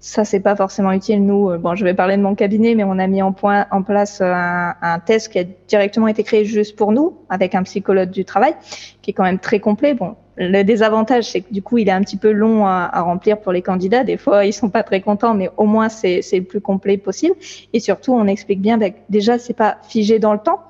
Ça, 0.01 0.25
c'est 0.25 0.41
pas 0.41 0.57
forcément 0.57 0.93
utile. 0.93 1.25
Nous, 1.25 1.57
bon, 1.59 1.75
je 1.75 1.85
vais 1.85 1.95
parler 1.95 2.17
de 2.19 2.23
mon 2.23 2.35
cabinet, 2.35 2.75
mais 2.75 2.85
on 2.85 2.99
a 2.99 3.07
mis 3.07 3.23
en, 3.23 3.33
point, 3.33 3.67
en 3.71 3.83
place 3.83 4.21
un, 4.21 4.75
un, 4.83 4.99
test 4.99 5.33
qui 5.33 5.39
a 5.39 5.45
directement 5.45 6.09
été 6.09 6.23
créé 6.25 6.45
juste 6.45 6.77
pour 6.77 6.93
nous, 6.93 7.17
avec 7.31 7.55
un 7.55 7.63
psychologue 7.63 8.11
du 8.11 8.27
travail, 8.27 8.55
qui 9.01 9.13
est 9.13 9.15
quand 9.15 9.23
même 9.23 9.39
très 9.39 9.61
complet. 9.61 9.95
Bon, 9.95 10.15
le 10.37 10.63
désavantage, 10.63 11.31
c'est 11.31 11.43
que 11.43 11.53
du 11.53 11.63
coup, 11.63 11.79
il 11.79 11.89
est 11.89 11.93
un 11.93 12.03
petit 12.03 12.17
peu 12.17 12.33
long 12.33 12.67
à, 12.67 13.01
remplir 13.03 13.41
pour 13.41 13.53
les 13.53 13.63
candidats. 13.63 14.05
Des 14.05 14.17
fois, 14.17 14.45
ils 14.45 14.53
sont 14.53 14.71
pas 14.71 14.83
très 14.83 15.01
contents, 15.01 15.35
mais 15.35 15.51
au 15.57 15.65
moins, 15.65 15.89
c'est 15.89 16.23
le 16.33 16.43
plus 16.43 16.61
complet 16.61 16.97
possible. 16.97 17.35
Et 17.73 17.81
surtout, 17.81 18.13
on 18.13 18.27
explique 18.27 18.61
bien, 18.61 18.79
ben, 18.79 18.93
déjà, 19.09 19.39
c'est 19.39 19.55
pas 19.55 19.79
figé 19.89 20.19
dans 20.19 20.33
le 20.33 20.41
temps, 20.41 20.61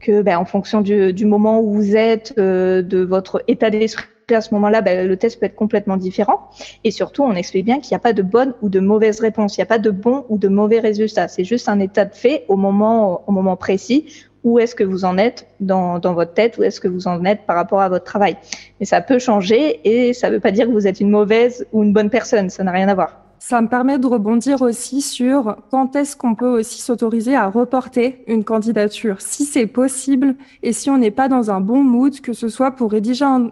que 0.00 0.22
ben, 0.22 0.36
en 0.36 0.44
fonction 0.44 0.80
du, 0.80 1.12
du, 1.12 1.24
moment 1.24 1.60
où 1.60 1.72
vous 1.72 1.96
êtes, 1.96 2.34
euh, 2.38 2.82
de 2.82 2.98
votre 2.98 3.42
état 3.48 3.70
d'esprit 3.70 4.06
à 4.30 4.40
ce 4.40 4.54
moment-là, 4.54 4.80
ben, 4.80 5.06
le 5.06 5.16
test 5.16 5.40
peut 5.40 5.46
être 5.46 5.54
complètement 5.54 5.96
différent. 5.96 6.50
Et 6.84 6.90
surtout, 6.90 7.22
on 7.22 7.34
explique 7.34 7.64
bien 7.64 7.80
qu'il 7.80 7.92
n'y 7.92 7.96
a 7.96 8.00
pas 8.00 8.12
de 8.12 8.22
bonne 8.22 8.54
ou 8.62 8.68
de 8.68 8.80
mauvaise 8.80 9.20
réponse. 9.20 9.56
Il 9.56 9.60
n'y 9.60 9.64
a 9.64 9.66
pas 9.66 9.78
de 9.78 9.90
bon 9.90 10.24
ou 10.28 10.38
de 10.38 10.48
mauvais 10.48 10.80
résultat. 10.80 11.28
C'est 11.28 11.44
juste 11.44 11.68
un 11.68 11.80
état 11.80 12.04
de 12.04 12.14
fait 12.14 12.44
au 12.48 12.56
moment, 12.56 13.22
au 13.26 13.32
moment 13.32 13.56
précis. 13.56 14.26
Où 14.44 14.58
est-ce 14.58 14.74
que 14.74 14.84
vous 14.84 15.04
en 15.04 15.18
êtes 15.18 15.46
dans, 15.60 15.98
dans 15.98 16.14
votre 16.14 16.34
tête 16.34 16.58
Où 16.58 16.62
est-ce 16.64 16.80
que 16.80 16.88
vous 16.88 17.06
en 17.06 17.24
êtes 17.24 17.46
par 17.46 17.56
rapport 17.56 17.80
à 17.80 17.88
votre 17.88 18.04
travail 18.04 18.36
Mais 18.80 18.86
ça 18.86 19.00
peut 19.00 19.18
changer 19.18 19.80
et 19.84 20.12
ça 20.12 20.28
ne 20.28 20.34
veut 20.34 20.40
pas 20.40 20.50
dire 20.50 20.66
que 20.66 20.72
vous 20.72 20.86
êtes 20.86 21.00
une 21.00 21.10
mauvaise 21.10 21.66
ou 21.72 21.84
une 21.84 21.92
bonne 21.92 22.10
personne. 22.10 22.50
Ça 22.50 22.64
n'a 22.64 22.72
rien 22.72 22.88
à 22.88 22.94
voir. 22.94 23.22
Ça 23.44 23.60
me 23.60 23.66
permet 23.66 23.98
de 23.98 24.06
rebondir 24.06 24.62
aussi 24.62 25.00
sur 25.00 25.56
quand 25.70 25.96
est-ce 25.96 26.16
qu'on 26.16 26.36
peut 26.36 26.60
aussi 26.60 26.80
s'autoriser 26.80 27.34
à 27.34 27.48
reporter 27.48 28.22
une 28.28 28.44
candidature, 28.44 29.20
si 29.20 29.44
c'est 29.44 29.66
possible 29.66 30.36
et 30.62 30.72
si 30.72 30.90
on 30.90 30.98
n'est 30.98 31.10
pas 31.10 31.26
dans 31.26 31.50
un 31.50 31.60
bon 31.60 31.82
mood, 31.82 32.20
que 32.20 32.34
ce 32.34 32.48
soit 32.48 32.70
pour 32.70 32.92
rédiger 32.92 33.24
un, 33.24 33.50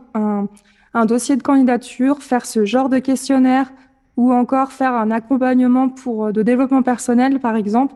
un, 0.94 1.07
dossier 1.07 1.35
de 1.35 1.42
candidature, 1.42 2.22
faire 2.22 2.46
ce 2.46 2.64
genre 2.64 2.88
de 2.88 3.00
questionnaire 3.00 3.72
ou 4.16 4.33
encore 4.33 4.70
faire 4.70 4.94
un 4.94 5.11
accompagnement 5.11 5.88
pour 5.88 6.33
de 6.33 6.42
développement 6.42 6.83
personnel, 6.83 7.40
par 7.40 7.57
exemple. 7.57 7.94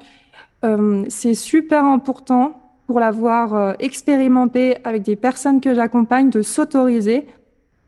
Euh, 0.64 1.04
c'est 1.08 1.34
super 1.34 1.84
important 1.84 2.60
pour 2.86 3.00
l'avoir 3.00 3.54
euh, 3.54 3.72
expérimenté 3.78 4.76
avec 4.84 5.02
des 5.02 5.16
personnes 5.16 5.60
que 5.60 5.74
j'accompagne 5.74 6.30
de 6.30 6.42
s'autoriser 6.42 7.26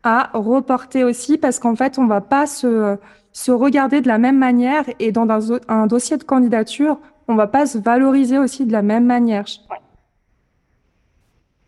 à 0.03 0.31
reporter 0.35 1.05
aussi 1.05 1.39
parce 1.39 1.59
qu'en 1.59 1.75
fait, 1.75 1.99
on 1.99 2.07
va 2.07 2.21
pas 2.21 2.47
se 2.47 2.99
regarder 3.49 4.01
de 4.01 4.09
la 4.09 4.19
même 4.19 4.39
manière 4.39 4.85
et 5.01 5.11
dans 5.13 5.53
un, 5.69 5.87
dossier 5.87 6.17
de 6.17 6.23
candidature, 6.23 6.99
on 7.29 7.35
va 7.35 7.47
pas 7.49 7.67
se 7.67 7.79
valoriser 7.79 8.39
aussi 8.39 8.67
de 8.67 8.73
la 8.73 8.83
même 8.83 9.05
manière. 9.05 9.47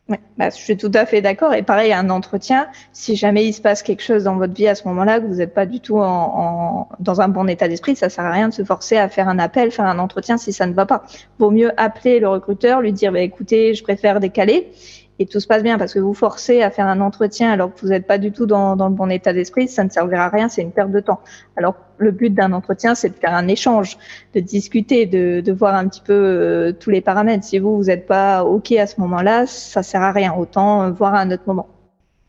Bah, 0.08 0.48
je 0.48 0.56
suis 0.56 0.76
tout 0.76 0.90
à 0.94 1.04
fait 1.04 1.20
d'accord. 1.20 1.52
Et 1.52 1.62
pareil, 1.62 1.92
un 1.92 2.08
entretien, 2.08 2.68
si 2.92 3.14
jamais 3.14 3.44
il 3.44 3.52
se 3.52 3.60
passe 3.60 3.82
quelque 3.82 4.02
chose 4.02 4.24
dans 4.24 4.36
votre 4.36 4.54
vie 4.54 4.66
à 4.66 4.74
ce 4.74 4.88
moment-là, 4.88 5.20
que 5.20 5.26
vous 5.26 5.36
n'êtes 5.36 5.52
pas 5.52 5.66
du 5.66 5.80
tout 5.80 5.98
en, 5.98 6.88
dans 6.98 7.20
un 7.20 7.28
bon 7.28 7.46
état 7.46 7.68
d'esprit, 7.68 7.94
ça 7.94 8.08
sert 8.08 8.24
à 8.24 8.30
rien 8.30 8.48
de 8.48 8.54
se 8.54 8.64
forcer 8.64 8.96
à 8.96 9.08
faire 9.08 9.28
un 9.28 9.38
appel, 9.38 9.70
faire 9.70 9.84
un 9.84 9.98
entretien 9.98 10.38
si 10.38 10.52
ça 10.52 10.66
ne 10.66 10.72
va 10.72 10.86
pas. 10.86 11.04
Vaut 11.38 11.50
mieux 11.50 11.72
appeler 11.78 12.20
le 12.20 12.28
recruteur, 12.28 12.80
lui 12.80 12.92
dire, 12.92 13.12
bah, 13.12 13.20
écoutez, 13.20 13.74
je 13.74 13.82
préfère 13.82 14.20
décaler 14.20 14.72
et 15.18 15.26
tout 15.26 15.40
se 15.40 15.46
passe 15.46 15.62
bien 15.62 15.78
parce 15.78 15.94
que 15.94 15.98
vous 15.98 16.14
forcez 16.14 16.62
à 16.62 16.70
faire 16.70 16.86
un 16.86 17.00
entretien 17.00 17.50
alors 17.50 17.74
que 17.74 17.80
vous 17.80 17.88
n'êtes 17.88 18.06
pas 18.06 18.18
du 18.18 18.32
tout 18.32 18.46
dans, 18.46 18.76
dans 18.76 18.88
le 18.88 18.94
bon 18.94 19.10
état 19.10 19.32
d'esprit, 19.32 19.68
ça 19.68 19.84
ne 19.84 19.90
servira 19.90 20.24
à 20.24 20.28
rien, 20.28 20.48
c'est 20.48 20.62
une 20.62 20.72
perte 20.72 20.90
de 20.90 21.00
temps. 21.00 21.20
Alors 21.56 21.74
le 21.98 22.10
but 22.12 22.30
d'un 22.30 22.52
entretien, 22.52 22.94
c'est 22.94 23.10
de 23.10 23.14
faire 23.14 23.34
un 23.34 23.48
échange, 23.48 23.98
de 24.34 24.40
discuter, 24.40 25.06
de, 25.06 25.40
de 25.40 25.52
voir 25.52 25.74
un 25.74 25.88
petit 25.88 26.02
peu 26.02 26.12
euh, 26.12 26.72
tous 26.72 26.90
les 26.90 27.00
paramètres. 27.00 27.44
Si 27.44 27.58
vous 27.58 27.76
vous 27.76 27.84
n'êtes 27.84 28.06
pas 28.06 28.44
ok 28.44 28.72
à 28.72 28.86
ce 28.86 29.00
moment-là, 29.00 29.46
ça 29.46 29.82
sert 29.82 30.02
à 30.02 30.12
rien. 30.12 30.34
Autant 30.34 30.82
euh, 30.82 30.90
voir 30.90 31.14
à 31.14 31.20
un 31.20 31.30
autre 31.30 31.44
moment. 31.46 31.68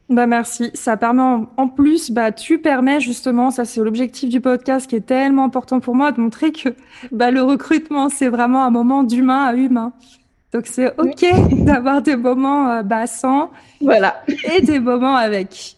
Bah 0.09 0.25
merci. 0.25 0.71
Ça 0.73 0.97
permet 0.97 1.21
en, 1.55 1.67
plus, 1.67 2.09
bah 2.09 2.31
tu 2.31 2.57
permets 2.57 2.99
justement, 2.99 3.51
ça 3.51 3.63
c'est 3.63 3.79
l'objectif 3.79 4.27
du 4.27 4.41
podcast 4.41 4.89
qui 4.89 4.95
est 4.95 5.05
tellement 5.05 5.43
important 5.43 5.79
pour 5.79 5.93
moi, 5.93 6.11
de 6.11 6.19
montrer 6.19 6.51
que 6.51 6.69
bah, 7.11 7.29
le 7.29 7.43
recrutement 7.43 8.09
c'est 8.09 8.27
vraiment 8.27 8.65
un 8.65 8.71
moment 8.71 9.03
d'humain 9.03 9.45
à 9.45 9.53
humain. 9.53 9.93
Donc 10.53 10.65
c'est 10.65 10.93
ok 10.97 11.25
d'avoir 11.65 12.01
des 12.01 12.15
moments 12.15 12.69
euh, 12.71 13.05
sans 13.05 13.51
voilà. 13.81 14.23
et 14.55 14.61
des 14.61 14.79
moments 14.79 15.15
avec. 15.15 15.75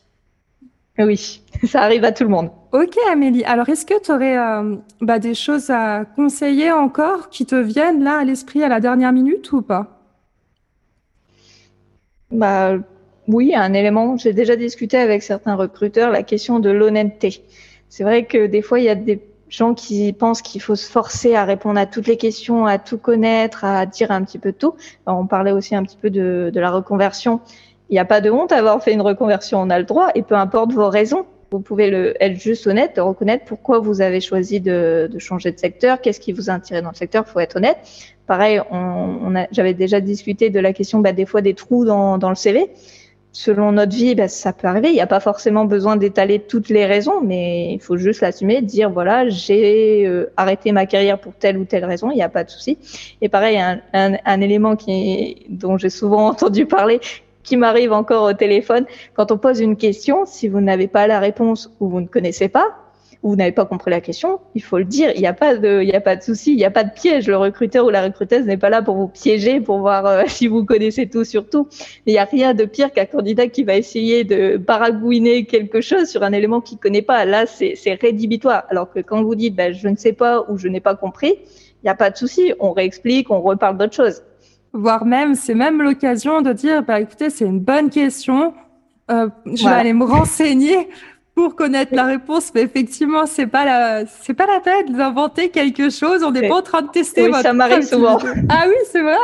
Oui, 0.97 1.41
ça 1.65 1.81
arrive 1.81 2.03
à 2.03 2.11
tout 2.11 2.23
le 2.23 2.29
monde. 2.29 2.51
Ok 2.71 2.95
Amélie, 3.11 3.43
alors 3.43 3.67
est-ce 3.69 3.85
que 3.85 3.99
tu 4.01 4.11
aurais 4.11 4.37
euh, 4.37 4.75
bah, 5.01 5.19
des 5.19 5.33
choses 5.33 5.69
à 5.69 6.05
conseiller 6.05 6.71
encore 6.71 7.29
qui 7.29 7.45
te 7.45 7.55
viennent 7.55 8.03
là 8.03 8.19
à 8.19 8.23
l'esprit 8.23 8.63
à 8.63 8.69
la 8.69 8.79
dernière 8.79 9.11
minute 9.11 9.51
ou 9.51 9.61
pas? 9.61 9.99
Bah, 12.31 12.77
Oui, 13.27 13.53
un 13.55 13.73
élément, 13.73 14.15
j'ai 14.17 14.33
déjà 14.33 14.55
discuté 14.55 14.97
avec 14.97 15.23
certains 15.23 15.55
recruteurs, 15.55 16.11
la 16.11 16.23
question 16.23 16.59
de 16.59 16.69
l'honnêteté. 16.69 17.43
C'est 17.89 18.03
vrai 18.03 18.25
que 18.25 18.47
des 18.47 18.61
fois, 18.61 18.79
il 18.79 18.85
y 18.85 18.89
a 18.89 18.95
des 18.95 19.21
gens 19.51 19.73
qui 19.73 20.13
pensent 20.13 20.41
qu'il 20.41 20.61
faut 20.61 20.75
se 20.75 20.89
forcer 20.89 21.35
à 21.35 21.43
répondre 21.43 21.79
à 21.79 21.85
toutes 21.85 22.07
les 22.07 22.17
questions, 22.17 22.65
à 22.65 22.79
tout 22.79 22.97
connaître, 22.97 23.65
à 23.65 23.85
dire 23.85 24.09
un 24.09 24.23
petit 24.23 24.39
peu 24.39 24.53
tout. 24.53 24.75
on 25.05 25.27
parlait 25.27 25.51
aussi 25.51 25.75
un 25.75 25.83
petit 25.83 25.97
peu 25.97 26.09
de, 26.09 26.51
la 26.55 26.71
reconversion. 26.71 27.41
Il 27.89 27.93
n'y 27.93 27.99
a 27.99 28.05
pas 28.05 28.21
de 28.21 28.31
honte 28.31 28.53
à 28.53 28.57
avoir 28.57 28.81
fait 28.81 28.93
une 28.93 29.01
reconversion, 29.01 29.61
on 29.61 29.69
a 29.69 29.77
le 29.77 29.83
droit, 29.83 30.09
et 30.15 30.21
peu 30.21 30.35
importe 30.35 30.71
vos 30.71 30.89
raisons, 30.89 31.25
vous 31.51 31.59
pouvez 31.59 31.89
le, 31.89 32.13
être 32.23 32.39
juste 32.39 32.65
honnête, 32.65 32.95
de 32.95 33.01
reconnaître 33.01 33.43
pourquoi 33.43 33.79
vous 33.79 33.99
avez 33.99 34.21
choisi 34.21 34.61
de, 34.61 35.09
changer 35.17 35.51
de 35.51 35.59
secteur, 35.59 35.99
qu'est-ce 35.99 36.21
qui 36.21 36.31
vous 36.31 36.49
a 36.49 36.53
attiré 36.53 36.81
dans 36.81 36.91
le 36.91 36.95
secteur, 36.95 37.27
faut 37.27 37.41
être 37.41 37.57
honnête. 37.57 37.77
Pareil, 38.27 38.61
j'avais 39.51 39.73
déjà 39.73 39.99
discuté 39.99 40.49
de 40.49 40.61
la 40.61 40.71
question 40.71 40.99
bah, 40.99 41.11
des 41.11 41.25
fois 41.25 41.41
des 41.41 41.53
trous 41.53 41.83
dans 41.83 42.29
le 42.29 42.35
CV 42.35 42.71
selon 43.31 43.71
notre 43.71 43.95
vie, 43.95 44.15
ben, 44.15 44.27
ça 44.27 44.53
peut 44.53 44.67
arriver. 44.67 44.89
Il 44.89 44.93
n'y 44.93 45.01
a 45.01 45.07
pas 45.07 45.19
forcément 45.19 45.65
besoin 45.65 45.95
d'étaler 45.95 46.39
toutes 46.39 46.69
les 46.69 46.85
raisons, 46.85 47.21
mais 47.21 47.73
il 47.73 47.79
faut 47.79 47.97
juste 47.97 48.21
l'assumer, 48.21 48.61
dire 48.61 48.89
voilà, 48.89 49.29
j'ai 49.29 50.05
euh, 50.05 50.31
arrêté 50.37 50.71
ma 50.71 50.85
carrière 50.85 51.19
pour 51.19 51.33
telle 51.33 51.57
ou 51.57 51.65
telle 51.65 51.85
raison, 51.85 52.11
il 52.11 52.15
n'y 52.15 52.23
a 52.23 52.29
pas 52.29 52.43
de 52.43 52.49
souci. 52.49 52.77
Et 53.21 53.29
pareil, 53.29 53.57
un, 53.57 53.81
un, 53.93 54.17
un 54.25 54.41
élément 54.41 54.75
qui, 54.75 55.45
dont 55.49 55.77
j'ai 55.77 55.89
souvent 55.89 56.27
entendu 56.29 56.65
parler, 56.65 56.99
qui 57.43 57.57
m'arrive 57.57 57.93
encore 57.93 58.23
au 58.23 58.33
téléphone, 58.33 58.85
quand 59.13 59.31
on 59.31 59.37
pose 59.37 59.61
une 59.61 59.75
question, 59.75 60.25
si 60.25 60.47
vous 60.47 60.61
n'avez 60.61 60.87
pas 60.87 61.07
la 61.07 61.19
réponse 61.19 61.73
ou 61.79 61.89
vous 61.89 62.01
ne 62.01 62.07
connaissez 62.07 62.49
pas, 62.49 62.80
vous 63.23 63.35
n'avez 63.35 63.51
pas 63.51 63.65
compris 63.65 63.91
la 63.91 64.01
question, 64.01 64.39
il 64.55 64.63
faut 64.63 64.79
le 64.79 64.85
dire. 64.85 65.11
Il 65.15 65.21
n'y 65.21 65.27
a 65.27 65.33
pas 65.33 65.55
de, 65.55 65.81
il 65.83 65.87
n'y 65.87 65.95
a 65.95 66.01
pas 66.01 66.15
de 66.15 66.23
souci, 66.23 66.53
il 66.53 66.57
n'y 66.57 66.65
a 66.65 66.71
pas 66.71 66.83
de 66.83 66.91
piège. 66.91 67.27
Le 67.27 67.37
recruteur 67.37 67.85
ou 67.85 67.89
la 67.89 68.01
recruteuse 68.01 68.45
n'est 68.45 68.57
pas 68.57 68.69
là 68.69 68.81
pour 68.81 68.95
vous 68.95 69.07
piéger, 69.07 69.61
pour 69.61 69.77
voir 69.79 70.05
euh, 70.07 70.23
si 70.27 70.47
vous 70.47 70.65
connaissez 70.65 71.07
tout 71.07 71.23
sur 71.23 71.47
tout. 71.47 71.67
Il 72.07 72.13
n'y 72.13 72.19
a 72.19 72.25
rien 72.25 72.53
de 72.53 72.65
pire 72.65 72.91
qu'un 72.91 73.05
candidat 73.05 73.47
qui 73.47 73.63
va 73.63 73.75
essayer 73.75 74.23
de 74.23 74.57
baragouiner 74.57 75.45
quelque 75.45 75.81
chose 75.81 76.07
sur 76.07 76.23
un 76.23 76.31
élément 76.31 76.61
qu'il 76.61 76.79
connaît 76.79 77.03
pas. 77.03 77.25
Là, 77.25 77.45
c'est 77.45 77.75
rédhibitoire. 78.01 78.63
Alors 78.69 78.91
que 78.91 78.99
quand 78.99 79.23
vous 79.23 79.35
dites, 79.35 79.55
ben, 79.55 79.71
je 79.71 79.87
ne 79.87 79.95
sais 79.95 80.13
pas 80.13 80.45
ou 80.49 80.57
je 80.57 80.67
n'ai 80.67 80.81
pas 80.81 80.95
compris, 80.95 81.35
il 81.37 81.85
n'y 81.85 81.89
a 81.89 81.95
pas 81.95 82.09
de 82.09 82.17
souci. 82.17 82.53
On 82.59 82.71
réexplique, 82.71 83.29
on 83.29 83.41
reparle 83.41 83.77
d'autre 83.77 83.93
chose. 83.93 84.23
Voire 84.73 85.05
même, 85.05 85.35
c'est 85.35 85.53
même 85.53 85.81
l'occasion 85.81 86.41
de 86.41 86.53
dire, 86.53 86.81
bah, 86.83 86.99
écoutez, 86.99 87.29
c'est 87.29 87.45
une 87.45 87.59
bonne 87.59 87.89
question. 87.91 88.53
Euh, 89.11 89.27
je 89.45 89.63
vais 89.63 89.73
aller 89.73 89.93
me 89.93 90.05
renseigner 90.17 90.87
pour 91.33 91.55
connaître 91.55 91.95
la 91.95 92.05
réponse, 92.05 92.51
mais 92.53 92.61
effectivement, 92.61 93.25
c'est 93.25 93.47
pas 93.47 93.63
la, 93.63 94.05
c'est 94.05 94.33
pas 94.33 94.45
la 94.45 94.59
peine 94.59 94.93
d'inventer 94.95 95.49
quelque 95.49 95.89
chose. 95.89 96.23
On 96.23 96.31
n'est 96.31 96.47
pas 96.47 96.57
en 96.57 96.61
train 96.61 96.81
de 96.81 96.89
tester. 96.89 97.29
Oui, 97.29 97.41
ça 97.41 97.53
m'arrive 97.53 97.83
souvent. 97.83 98.17
Ah 98.49 98.65
oui, 98.67 98.75
c'est 98.85 99.01
vrai. 99.01 99.15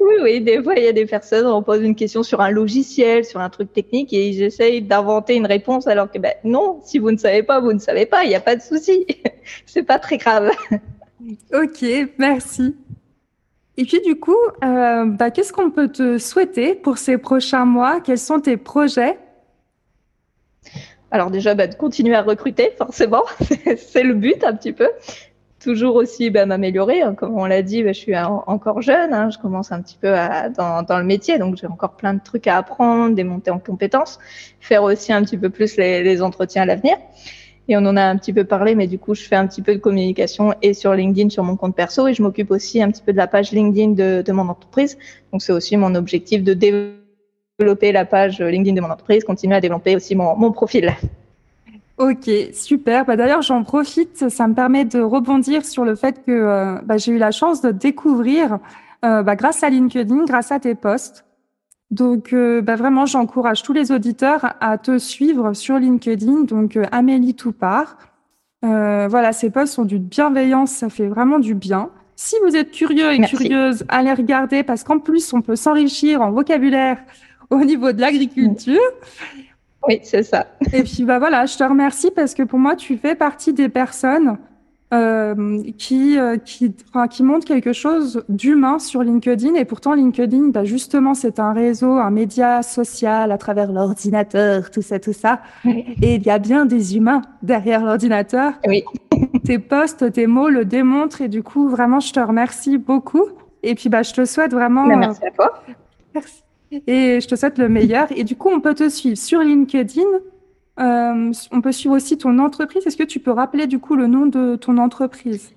Oui, 0.00 0.14
oui. 0.22 0.40
Des 0.40 0.62
fois, 0.62 0.74
il 0.76 0.84
y 0.84 0.88
a 0.88 0.92
des 0.92 1.06
personnes, 1.06 1.46
on 1.46 1.62
pose 1.62 1.80
une 1.82 1.94
question 1.94 2.22
sur 2.22 2.40
un 2.40 2.50
logiciel, 2.50 3.24
sur 3.24 3.40
un 3.40 3.50
truc 3.50 3.72
technique, 3.72 4.12
et 4.12 4.28
ils 4.28 4.42
essayent 4.42 4.82
d'inventer 4.82 5.36
une 5.36 5.46
réponse, 5.46 5.86
alors 5.86 6.10
que 6.10 6.18
ben 6.18 6.34
non, 6.42 6.80
si 6.84 6.98
vous 6.98 7.12
ne 7.12 7.16
savez 7.16 7.44
pas, 7.44 7.60
vous 7.60 7.72
ne 7.72 7.78
savez 7.78 8.04
pas. 8.04 8.24
Il 8.24 8.28
n'y 8.28 8.34
a 8.34 8.40
pas 8.40 8.56
de 8.56 8.62
souci. 8.62 9.06
c'est 9.66 9.84
pas 9.84 9.98
très 10.00 10.18
grave. 10.18 10.50
Ok, 11.54 11.84
merci. 12.18 12.74
Et 13.76 13.84
puis 13.84 14.00
du 14.00 14.16
coup, 14.16 14.36
euh, 14.64 15.04
bah, 15.06 15.30
qu'est-ce 15.30 15.52
qu'on 15.52 15.70
peut 15.70 15.88
te 15.88 16.18
souhaiter 16.18 16.74
pour 16.74 16.98
ces 16.98 17.16
prochains 17.16 17.64
mois? 17.64 18.00
Quels 18.00 18.18
sont 18.18 18.40
tes 18.40 18.56
projets? 18.56 19.18
Alors 21.12 21.30
déjà, 21.30 21.54
bah, 21.54 21.66
de 21.66 21.74
continuer 21.74 22.14
à 22.14 22.22
recruter, 22.22 22.72
forcément, 22.78 23.22
c'est 23.76 24.02
le 24.02 24.14
but 24.14 24.42
un 24.44 24.54
petit 24.54 24.72
peu. 24.72 24.88
Toujours 25.62 25.94
aussi 25.94 26.30
bah, 26.30 26.46
m'améliorer. 26.46 27.02
Hein. 27.02 27.14
Comme 27.14 27.38
on 27.38 27.44
l'a 27.44 27.60
dit, 27.60 27.82
bah, 27.82 27.92
je 27.92 27.98
suis 27.98 28.16
encore 28.16 28.80
jeune, 28.80 29.12
hein. 29.12 29.28
je 29.28 29.38
commence 29.38 29.72
un 29.72 29.82
petit 29.82 29.98
peu 30.00 30.14
à, 30.14 30.48
dans, 30.48 30.82
dans, 30.82 30.98
le 30.98 31.04
métier, 31.04 31.38
donc 31.38 31.56
j'ai 31.56 31.66
encore 31.66 31.96
plein 31.96 32.14
de 32.14 32.20
trucs 32.24 32.46
à 32.46 32.56
apprendre, 32.56 33.14
des 33.14 33.24
montées 33.24 33.50
en 33.50 33.58
compétences, 33.58 34.18
faire 34.58 34.82
aussi 34.82 35.12
un 35.12 35.22
petit 35.22 35.36
peu 35.36 35.50
plus 35.50 35.76
les, 35.76 36.02
les 36.02 36.22
entretiens 36.22 36.62
à 36.62 36.66
l'avenir. 36.66 36.96
Et 37.68 37.76
on 37.76 37.80
en 37.80 37.96
a 37.96 38.02
un 38.02 38.16
petit 38.16 38.32
peu 38.32 38.44
parlé, 38.44 38.74
mais 38.74 38.86
du 38.86 38.98
coup, 38.98 39.14
je 39.14 39.22
fais 39.22 39.36
un 39.36 39.46
petit 39.46 39.60
peu 39.60 39.74
de 39.74 39.80
communication 39.80 40.54
et 40.62 40.72
sur 40.72 40.94
LinkedIn, 40.94 41.28
sur 41.28 41.44
mon 41.44 41.56
compte 41.56 41.76
perso, 41.76 42.08
et 42.08 42.14
je 42.14 42.22
m'occupe 42.22 42.50
aussi 42.50 42.82
un 42.82 42.90
petit 42.90 43.02
peu 43.02 43.12
de 43.12 43.18
la 43.18 43.26
page 43.26 43.52
LinkedIn 43.52 43.90
de, 43.90 44.22
de 44.22 44.32
mon 44.32 44.48
entreprise. 44.48 44.96
Donc, 45.30 45.42
c'est 45.42 45.52
aussi 45.52 45.76
mon 45.76 45.94
objectif 45.94 46.42
de 46.42 46.54
développer 46.54 47.01
développer 47.62 47.92
la 47.92 48.04
page 48.04 48.40
LinkedIn 48.40 48.74
de 48.76 48.80
mon 48.80 48.90
entreprise, 48.90 49.24
continuer 49.24 49.56
à 49.56 49.60
développer 49.60 49.96
aussi 49.96 50.14
mon, 50.14 50.36
mon 50.36 50.52
profil. 50.52 50.92
Ok, 51.98 52.28
super. 52.52 53.04
Bah, 53.04 53.16
D'ailleurs, 53.16 53.42
j'en 53.42 53.62
profite, 53.62 54.28
ça 54.28 54.48
me 54.48 54.54
permet 54.54 54.84
de 54.84 55.00
rebondir 55.00 55.64
sur 55.64 55.84
le 55.84 55.94
fait 55.94 56.24
que 56.24 56.32
euh, 56.32 56.74
bah, 56.84 56.96
j'ai 56.96 57.12
eu 57.12 57.18
la 57.18 57.30
chance 57.30 57.60
de 57.60 57.70
découvrir, 57.70 58.58
euh, 59.04 59.22
bah, 59.22 59.36
grâce 59.36 59.62
à 59.62 59.70
LinkedIn, 59.70 60.24
grâce 60.24 60.50
à 60.50 60.58
tes 60.58 60.74
posts. 60.74 61.24
Donc, 61.90 62.32
euh, 62.32 62.62
bah, 62.62 62.76
vraiment, 62.76 63.06
j'encourage 63.06 63.62
tous 63.62 63.72
les 63.72 63.92
auditeurs 63.92 64.54
à 64.60 64.78
te 64.78 64.98
suivre 64.98 65.52
sur 65.52 65.78
LinkedIn. 65.78 66.42
Donc, 66.42 66.78
Amélie 66.90 67.34
Toupard. 67.34 67.96
voilà, 68.62 69.32
ces 69.32 69.50
posts 69.50 69.74
sont 69.74 69.84
d'une 69.84 70.02
bienveillance, 70.02 70.72
ça 70.72 70.88
fait 70.88 71.08
vraiment 71.08 71.38
du 71.38 71.54
bien. 71.54 71.90
Si 72.16 72.36
vous 72.44 72.56
êtes 72.56 72.70
curieux 72.70 73.12
et 73.12 73.20
curieuse, 73.20 73.84
allez 73.88 74.12
regarder 74.12 74.62
parce 74.62 74.84
qu'en 74.84 74.98
plus, 74.98 75.32
on 75.32 75.40
peut 75.40 75.56
s'enrichir 75.56 76.20
en 76.20 76.30
vocabulaire 76.30 76.98
au 77.52 77.64
niveau 77.64 77.92
de 77.92 78.00
l'agriculture. 78.00 78.80
Oui, 79.88 80.00
c'est 80.02 80.22
ça. 80.22 80.46
Et 80.72 80.82
puis 80.82 81.04
bah 81.04 81.18
voilà, 81.18 81.46
je 81.46 81.56
te 81.56 81.64
remercie 81.64 82.10
parce 82.10 82.34
que 82.34 82.42
pour 82.42 82.58
moi, 82.58 82.76
tu 82.76 82.96
fais 82.96 83.14
partie 83.14 83.52
des 83.52 83.68
personnes 83.68 84.38
euh, 84.92 85.62
qui, 85.78 86.18
euh, 86.18 86.36
qui, 86.36 86.74
enfin, 86.90 87.08
qui 87.08 87.22
montre 87.22 87.46
quelque 87.46 87.72
chose 87.72 88.24
d'humain 88.28 88.78
sur 88.78 89.02
LinkedIn. 89.02 89.54
Et 89.54 89.64
pourtant, 89.64 89.94
LinkedIn, 89.94 90.48
bah, 90.48 90.64
justement, 90.64 91.14
c'est 91.14 91.38
un 91.38 91.54
réseau, 91.54 91.92
un 91.92 92.10
média 92.10 92.62
social 92.62 93.32
à 93.32 93.38
travers 93.38 93.72
l'ordinateur, 93.72 94.70
tout 94.70 94.82
ça, 94.82 94.98
tout 94.98 95.14
ça. 95.14 95.40
Et 95.64 96.16
il 96.16 96.22
y 96.22 96.30
a 96.30 96.38
bien 96.38 96.66
des 96.66 96.94
humains 96.94 97.22
derrière 97.42 97.82
l'ordinateur. 97.82 98.52
Oui. 98.66 98.84
tes 99.44 99.58
posts, 99.58 100.12
tes 100.12 100.26
mots 100.26 100.50
le 100.50 100.66
démontrent. 100.66 101.22
Et 101.22 101.28
du 101.28 101.42
coup, 101.42 101.70
vraiment, 101.70 102.00
je 102.00 102.12
te 102.12 102.20
remercie 102.20 102.76
beaucoup. 102.76 103.24
Et 103.62 103.74
puis, 103.74 103.88
bah, 103.88 104.02
je 104.02 104.12
te 104.12 104.26
souhaite 104.26 104.52
vraiment. 104.52 104.86
Bah, 104.86 104.96
merci 104.96 105.24
à 105.24 105.30
toi. 105.30 105.54
Merci. 106.14 106.42
Et 106.86 107.20
je 107.20 107.28
te 107.28 107.34
souhaite 107.34 107.58
le 107.58 107.68
meilleur. 107.68 108.08
Et 108.16 108.24
du 108.24 108.36
coup, 108.36 108.48
on 108.48 108.60
peut 108.60 108.74
te 108.74 108.88
suivre 108.88 109.18
sur 109.18 109.40
LinkedIn. 109.40 110.02
Euh, 110.80 111.32
on 111.50 111.60
peut 111.60 111.72
suivre 111.72 111.94
aussi 111.94 112.16
ton 112.18 112.38
entreprise. 112.38 112.86
Est-ce 112.86 112.96
que 112.96 113.02
tu 113.02 113.20
peux 113.20 113.30
rappeler 113.30 113.66
du 113.66 113.78
coup 113.78 113.94
le 113.94 114.06
nom 114.06 114.26
de 114.26 114.56
ton 114.56 114.78
entreprise? 114.78 115.52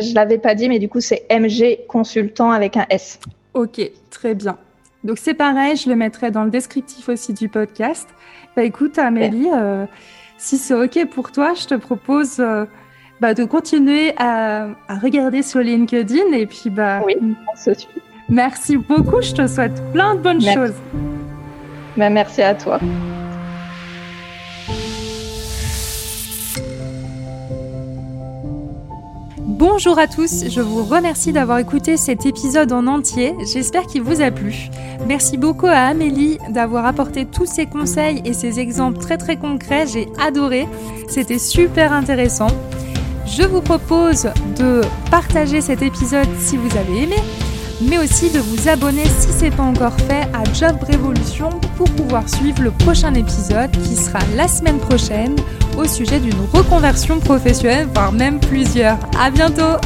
Je 0.00 0.14
l'avais 0.14 0.38
pas 0.38 0.54
dit, 0.54 0.68
mais 0.68 0.78
du 0.78 0.88
coup 0.88 1.00
c'est 1.00 1.26
MG 1.30 1.86
Consultant 1.86 2.50
avec 2.50 2.76
un 2.76 2.86
S. 2.90 3.20
Ok, 3.54 3.80
très 4.10 4.34
bien. 4.34 4.58
Donc 5.04 5.18
c'est 5.18 5.34
pareil, 5.34 5.76
je 5.76 5.88
le 5.88 5.96
mettrai 5.96 6.30
dans 6.30 6.44
le 6.44 6.50
descriptif 6.50 7.08
aussi 7.08 7.32
du 7.32 7.48
podcast. 7.48 8.08
Bah 8.56 8.64
écoute 8.64 8.98
Amélie, 8.98 9.48
euh, 9.54 9.86
si 10.38 10.58
c'est 10.58 10.74
ok 10.74 11.08
pour 11.10 11.30
toi, 11.30 11.54
je 11.54 11.66
te 11.66 11.74
propose 11.74 12.40
euh, 12.40 12.64
bah, 13.20 13.34
de 13.34 13.44
continuer 13.44 14.14
à, 14.18 14.68
regarder 15.00 15.42
sur 15.42 15.60
LinkedIn 15.60 16.32
et 16.32 16.46
puis 16.46 16.70
bah. 16.70 17.02
Oui, 17.04 17.14
Merci 18.28 18.76
beaucoup, 18.76 19.22
je 19.22 19.32
te 19.32 19.46
souhaite 19.46 19.80
plein 19.92 20.16
de 20.16 20.20
bonnes 20.20 20.40
choses. 20.40 20.74
Bah, 21.96 22.10
merci 22.10 22.42
à 22.42 22.54
toi. 22.54 22.80
Bonjour 29.38 29.98
à 29.98 30.06
tous, 30.06 30.44
je 30.48 30.60
vous 30.60 30.84
remercie 30.84 31.32
d'avoir 31.32 31.58
écouté 31.58 31.96
cet 31.96 32.26
épisode 32.26 32.72
en 32.72 32.86
entier, 32.86 33.34
j'espère 33.52 33.86
qu'il 33.86 34.02
vous 34.02 34.20
a 34.20 34.30
plu. 34.30 34.68
Merci 35.06 35.38
beaucoup 35.38 35.66
à 35.66 35.78
Amélie 35.78 36.38
d'avoir 36.50 36.84
apporté 36.84 37.24
tous 37.24 37.46
ses 37.46 37.64
conseils 37.66 38.20
et 38.24 38.32
ses 38.32 38.60
exemples 38.60 38.98
très 38.98 39.16
très 39.16 39.36
concrets, 39.36 39.86
j'ai 39.86 40.08
adoré, 40.20 40.68
c'était 41.08 41.38
super 41.38 41.92
intéressant. 41.92 42.48
Je 43.26 43.44
vous 43.44 43.62
propose 43.62 44.28
de 44.58 44.82
partager 45.10 45.60
cet 45.60 45.80
épisode 45.80 46.28
si 46.38 46.56
vous 46.56 46.76
avez 46.76 47.04
aimé, 47.04 47.16
mais 47.80 47.98
aussi 47.98 48.30
de 48.30 48.38
vous 48.38 48.68
abonner 48.68 49.04
si 49.18 49.32
ce 49.32 49.44
n'est 49.44 49.50
pas 49.50 49.62
encore 49.62 49.96
fait 50.00 50.28
à 50.32 50.44
Job 50.54 50.76
Révolution 50.86 51.50
pour 51.76 51.90
pouvoir 51.90 52.28
suivre 52.28 52.62
le 52.62 52.70
prochain 52.70 53.14
épisode 53.14 53.70
qui 53.70 53.96
sera 53.96 54.18
la 54.36 54.48
semaine 54.48 54.78
prochaine 54.78 55.36
au 55.76 55.84
sujet 55.84 56.18
d'une 56.18 56.40
reconversion 56.52 57.20
professionnelle, 57.20 57.88
voire 57.94 58.12
même 58.12 58.40
plusieurs. 58.40 58.98
À 59.20 59.30
bientôt! 59.30 59.76